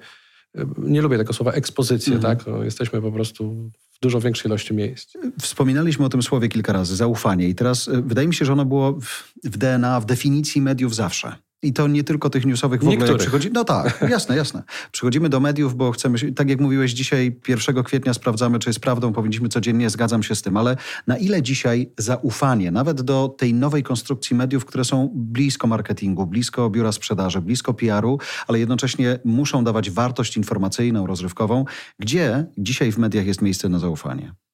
nie 0.78 1.02
lubię 1.02 1.18
tego 1.18 1.32
słowa 1.32 1.52
ekspozycję, 1.52 2.14
mhm. 2.14 2.36
tak? 2.36 2.46
No, 2.46 2.62
jesteśmy 2.62 3.02
po 3.02 3.12
prostu 3.12 3.70
w 3.92 4.00
dużo 4.00 4.20
większej 4.20 4.48
ilości 4.48 4.74
miejsc. 4.74 5.14
Wspominaliśmy 5.40 6.04
o 6.04 6.08
tym 6.08 6.22
słowie 6.22 6.48
kilka 6.48 6.72
razy, 6.72 6.96
zaufanie. 6.96 7.48
I 7.48 7.54
teraz 7.54 7.88
y, 7.88 8.02
wydaje 8.02 8.28
mi 8.28 8.34
się, 8.34 8.44
że 8.44 8.52
ono 8.52 8.64
było 8.64 8.98
w 9.44 9.58
DNA, 9.58 10.00
w 10.00 10.06
definicji 10.06 10.60
mediów 10.60 10.94
zawsze. 10.94 11.36
I 11.62 11.72
to 11.72 11.88
nie 11.88 12.04
tylko 12.04 12.30
tych 12.30 12.46
newsowych 12.46 12.84
w 12.84 12.88
ogóle 12.88 13.16
przychodzi. 13.18 13.50
No 13.52 13.64
tak, 13.64 14.00
jasne, 14.10 14.36
jasne. 14.36 14.62
Przychodzimy 14.92 15.28
do 15.28 15.40
mediów, 15.40 15.76
bo 15.76 15.92
chcemy, 15.92 16.32
tak 16.32 16.50
jak 16.50 16.60
mówiłeś 16.60 16.92
dzisiaj, 16.92 17.40
1 17.48 17.82
kwietnia 17.82 18.14
sprawdzamy, 18.14 18.58
czy 18.58 18.68
jest 18.68 18.80
prawdą, 18.80 19.12
powinniśmy 19.12 19.48
codziennie, 19.48 19.90
zgadzam 19.90 20.22
się 20.22 20.34
z 20.34 20.42
tym, 20.42 20.56
ale 20.56 20.76
na 21.06 21.16
ile 21.18 21.42
dzisiaj 21.42 21.92
zaufanie, 21.98 22.70
nawet 22.70 23.02
do 23.02 23.34
tej 23.38 23.54
nowej 23.54 23.82
konstrukcji 23.82 24.36
mediów, 24.36 24.64
które 24.64 24.84
są 24.84 25.10
blisko 25.14 25.66
marketingu, 25.66 26.26
blisko 26.26 26.70
biura 26.70 26.92
sprzedaży, 26.92 27.40
blisko 27.40 27.74
PR-u, 27.74 28.18
ale 28.46 28.58
jednocześnie 28.58 29.18
muszą 29.24 29.64
dawać 29.64 29.90
wartość 29.90 30.36
informacyjną, 30.36 31.06
rozrywkową, 31.06 31.64
gdzie 31.98 32.46
dzisiaj 32.58 32.92
w 32.92 32.98
mediach 32.98 33.26
jest 33.26 33.42
miejsce 33.42 33.68
na 33.68 33.78
zaufanie? 33.78 34.45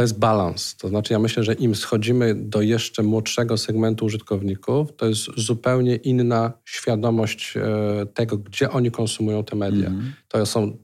To 0.00 0.04
jest 0.04 0.18
balans. 0.18 0.76
To 0.76 0.88
znaczy, 0.88 1.12
ja 1.12 1.18
myślę, 1.18 1.44
że 1.44 1.54
im 1.54 1.74
schodzimy 1.74 2.34
do 2.34 2.62
jeszcze 2.62 3.02
młodszego 3.02 3.56
segmentu 3.56 4.04
użytkowników, 4.04 4.96
to 4.96 5.06
jest 5.06 5.26
zupełnie 5.36 5.96
inna 5.96 6.52
świadomość 6.64 7.56
e, 7.56 8.06
tego, 8.06 8.38
gdzie 8.38 8.70
oni 8.70 8.90
konsumują 8.90 9.44
te 9.44 9.56
media. 9.56 9.88
Mm. 9.88 10.12
To 10.28 10.46
są 10.46 10.76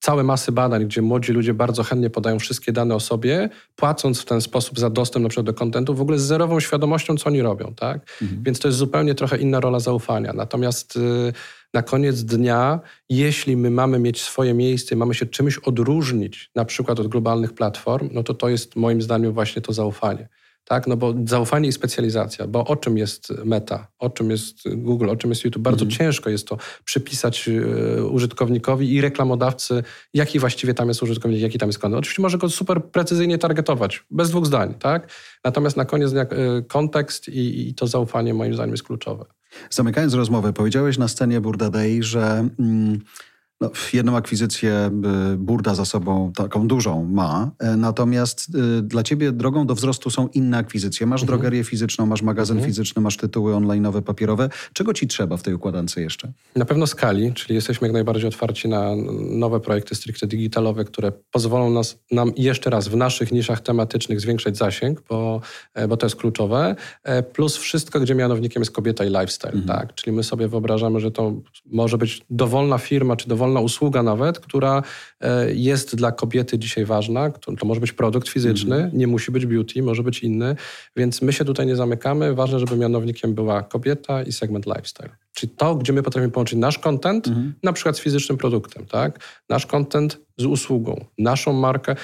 całe 0.00 0.22
masy 0.22 0.52
badań, 0.52 0.86
gdzie 0.86 1.02
młodzi 1.02 1.32
ludzie 1.32 1.54
bardzo 1.54 1.82
chętnie 1.82 2.10
podają 2.10 2.38
wszystkie 2.38 2.72
dane 2.72 2.94
o 2.94 3.00
sobie, 3.00 3.48
płacąc 3.76 4.20
w 4.20 4.24
ten 4.24 4.40
sposób 4.40 4.78
za 4.78 4.90
dostęp 4.90 5.22
na 5.22 5.28
przykład 5.28 5.46
do 5.46 5.54
kontentu, 5.54 5.94
w 5.94 6.00
ogóle 6.00 6.18
z 6.18 6.22
zerową 6.22 6.60
świadomością, 6.60 7.16
co 7.16 7.26
oni 7.26 7.42
robią. 7.42 7.74
Tak? 7.76 8.00
Mm. 8.22 8.42
Więc 8.42 8.58
to 8.58 8.68
jest 8.68 8.78
zupełnie 8.78 9.14
trochę 9.14 9.38
inna 9.38 9.60
rola 9.60 9.80
zaufania. 9.80 10.32
Natomiast... 10.32 10.96
Y, 10.96 11.32
na 11.74 11.82
koniec 11.82 12.24
dnia, 12.24 12.80
jeśli 13.08 13.56
my 13.56 13.70
mamy 13.70 13.98
mieć 13.98 14.22
swoje 14.22 14.54
miejsce, 14.54 14.96
mamy 14.96 15.14
się 15.14 15.26
czymś 15.26 15.58
odróżnić, 15.58 16.50
na 16.54 16.64
przykład 16.64 17.00
od 17.00 17.06
globalnych 17.06 17.52
platform, 17.52 18.08
no 18.12 18.22
to 18.22 18.34
to 18.34 18.48
jest 18.48 18.76
moim 18.76 19.02
zdaniem 19.02 19.32
właśnie 19.32 19.62
to 19.62 19.72
zaufanie. 19.72 20.28
Tak? 20.70 20.86
No 20.86 20.96
bo 20.96 21.14
zaufanie 21.24 21.68
i 21.68 21.72
specjalizacja, 21.72 22.46
bo 22.46 22.64
o 22.64 22.76
czym 22.76 22.98
jest 22.98 23.32
Meta, 23.44 23.86
o 23.98 24.10
czym 24.10 24.30
jest 24.30 24.56
Google, 24.76 25.10
o 25.10 25.16
czym 25.16 25.30
jest 25.30 25.44
YouTube, 25.44 25.62
bardzo 25.62 25.84
mm. 25.84 25.96
ciężko 25.96 26.30
jest 26.30 26.48
to 26.48 26.56
przypisać 26.84 27.48
y, 27.48 28.04
użytkownikowi 28.04 28.92
i 28.94 29.00
reklamodawcy, 29.00 29.82
jaki 30.14 30.38
właściwie 30.38 30.74
tam 30.74 30.88
jest 30.88 31.02
użytkownik, 31.02 31.40
jaki 31.40 31.58
tam 31.58 31.68
jest 31.68 31.78
kontent. 31.78 31.98
Oczywiście 31.98 32.22
może 32.22 32.38
go 32.38 32.48
super 32.48 32.84
precyzyjnie 32.84 33.38
targetować, 33.38 34.04
bez 34.10 34.30
dwóch 34.30 34.46
zdań, 34.46 34.74
tak? 34.74 35.10
Natomiast 35.44 35.76
na 35.76 35.84
koniec 35.84 36.12
dnia 36.12 36.22
y, 36.22 36.62
kontekst 36.62 37.28
i, 37.28 37.68
i 37.68 37.74
to 37.74 37.86
zaufanie 37.86 38.34
moim 38.34 38.54
zdaniem 38.54 38.70
jest 38.70 38.84
kluczowe. 38.84 39.24
Zamykając 39.70 40.14
rozmowę, 40.14 40.52
powiedziałeś 40.52 40.98
na 40.98 41.08
scenie 41.08 41.40
Burda 41.40 41.70
Day, 41.70 42.02
że 42.02 42.48
mm, 42.58 43.00
no, 43.60 43.70
jedną 43.92 44.16
akwizycję 44.16 44.90
y, 45.34 45.36
Burda 45.36 45.74
za 45.74 45.84
sobą 45.84 46.32
taką 46.36 46.66
dużą 46.66 47.04
ma, 47.04 47.50
e, 47.58 47.76
natomiast 47.76 48.48
y, 48.78 48.82
dla 48.82 49.02
ciebie 49.02 49.32
drogą 49.32 49.66
do 49.66 49.74
wzrostu 49.74 50.10
są 50.10 50.28
inne 50.28 50.58
akwizycje. 50.58 51.06
Masz 51.06 51.22
mhm. 51.22 51.26
drogerię 51.26 51.64
fizyczną, 51.64 52.06
masz 52.06 52.22
magazyn 52.22 52.56
mhm. 52.56 52.70
fizyczny, 52.70 53.02
masz 53.02 53.16
tytuły 53.16 53.54
online'owe, 53.54 54.02
papierowe. 54.02 54.48
Czego 54.72 54.94
ci 54.94 55.06
trzeba 55.06 55.36
w 55.36 55.42
tej 55.42 55.54
układance 55.54 55.96
jeszcze? 55.96 56.32
Na 56.56 56.64
pewno 56.64 56.86
skali, 56.86 57.32
czyli 57.32 57.54
jesteśmy 57.54 57.86
jak 57.88 57.92
najbardziej 57.92 58.28
otwarci 58.28 58.68
na 58.68 58.90
nowe 59.30 59.60
projekty 59.60 59.94
stricte 59.94 60.26
digitalowe, 60.26 60.84
które 60.84 61.12
pozwolą 61.30 61.70
nas, 61.70 61.98
nam 62.10 62.32
jeszcze 62.36 62.70
raz 62.70 62.88
w 62.88 62.96
naszych 62.96 63.32
niszach 63.32 63.60
tematycznych 63.60 64.20
zwiększać 64.20 64.56
zasięg, 64.56 65.02
bo, 65.08 65.40
e, 65.74 65.88
bo 65.88 65.96
to 65.96 66.06
jest 66.06 66.16
kluczowe. 66.16 66.76
E, 67.04 67.22
plus 67.22 67.56
wszystko, 67.56 68.00
gdzie 68.00 68.14
mianownikiem 68.14 68.60
jest 68.60 68.72
kobieta 68.72 69.04
i 69.04 69.08
lifestyle. 69.08 69.52
Mhm. 69.52 69.78
Tak? 69.78 69.94
Czyli 69.94 70.16
my 70.16 70.22
sobie 70.22 70.48
wyobrażamy, 70.48 71.00
że 71.00 71.10
to 71.10 71.32
może 71.66 71.98
być 71.98 72.22
dowolna 72.30 72.78
firma, 72.78 73.16
czy 73.16 73.28
dowolna 73.28 73.49
dowolna 73.50 73.60
usługa 73.60 74.02
nawet, 74.02 74.38
która 74.38 74.82
e, 75.20 75.54
jest 75.54 75.96
dla 75.96 76.12
kobiety 76.12 76.58
dzisiaj 76.58 76.84
ważna. 76.84 77.30
To 77.30 77.66
może 77.66 77.80
być 77.80 77.92
produkt 77.92 78.28
fizyczny, 78.28 78.76
mm. 78.76 78.90
nie 78.98 79.06
musi 79.06 79.32
być 79.32 79.46
beauty, 79.46 79.82
może 79.82 80.02
być 80.02 80.22
inny, 80.22 80.56
więc 80.96 81.22
my 81.22 81.32
się 81.32 81.44
tutaj 81.44 81.66
nie 81.66 81.76
zamykamy. 81.76 82.34
Ważne, 82.34 82.58
żeby 82.58 82.76
mianownikiem 82.76 83.34
była 83.34 83.62
kobieta 83.62 84.22
i 84.22 84.32
segment 84.32 84.66
lifestyle. 84.66 85.10
Czyli 85.32 85.52
to, 85.56 85.74
gdzie 85.74 85.92
my 85.92 86.02
potrafimy 86.02 86.32
połączyć 86.32 86.58
nasz 86.58 86.78
content, 86.78 87.28
mm. 87.28 87.54
na 87.62 87.72
przykład 87.72 87.96
z 87.96 88.00
fizycznym 88.00 88.38
produktem, 88.38 88.86
tak? 88.86 89.20
Nasz 89.48 89.66
content 89.66 90.18
z 90.38 90.44
usługą, 90.44 91.04
naszą 91.18 91.52
markę. 91.52 91.96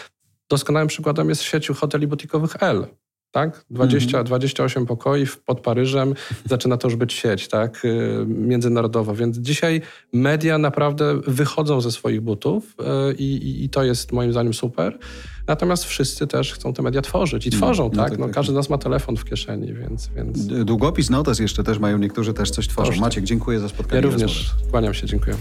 Doskonałym 0.49 0.89
przykładem 0.89 1.29
jest 1.29 1.43
sieć 1.43 1.69
hoteli 1.69 2.07
butikowych 2.07 2.63
L 2.63 2.87
tak? 3.31 3.65
20, 3.71 4.19
mm 4.19 4.27
28 4.27 4.87
pokoi 4.87 5.27
pod 5.47 5.61
Paryżem, 5.61 6.15
zaczyna 6.45 6.77
to 6.77 6.89
już 6.89 6.97
być 6.97 7.13
sieć, 7.13 7.49
tak? 7.49 7.85
Y, 7.85 8.25
międzynarodowa, 8.27 9.15
więc 9.15 9.39
dzisiaj 9.39 9.83
media 10.13 10.59
naprawdę 10.59 11.21
wychodzą 11.27 11.81
ze 11.81 11.93
swoich 11.93 12.21
butów 12.21 12.77
y, 13.11 13.15
i, 13.15 13.65
i 13.65 13.69
to 13.69 13.85
jest 13.85 14.13
moim 14.13 14.33
zdaniem 14.33 14.55
super. 14.55 14.99
Natomiast 15.47 15.85
wszyscy 15.85 16.27
też 16.27 16.53
chcą 16.53 16.73
te 16.73 16.83
media 16.83 17.03
tworzyć 17.03 17.47
i 17.47 17.51
no, 17.51 17.57
tworzą, 17.57 17.91
no, 17.93 18.03
tak? 18.03 18.11
tak? 18.11 18.19
No, 18.19 18.27
tak. 18.27 18.35
każdy 18.35 18.53
z 18.53 18.55
nas 18.55 18.71
ma 18.71 18.79
telefon 18.79 19.17
w 19.17 19.25
kieszeni, 19.25 19.75
więc... 19.75 20.09
więc... 20.17 20.47
Długopis, 20.47 21.11
notes 21.11 21.39
jeszcze 21.39 21.65
też 21.65 21.79
mają, 21.79 21.99
niektórzy 21.99 22.35
też 22.35 22.51
coś 22.51 22.69
tworzą. 22.69 23.01
Maciek, 23.01 23.25
dziękuję 23.25 23.61
za 23.61 23.69
spotkanie. 23.69 24.03
Ja 24.03 24.11
również, 24.11 24.51
kłaniam 24.71 24.95
się, 24.95 25.07
dziękuję. 25.07 25.37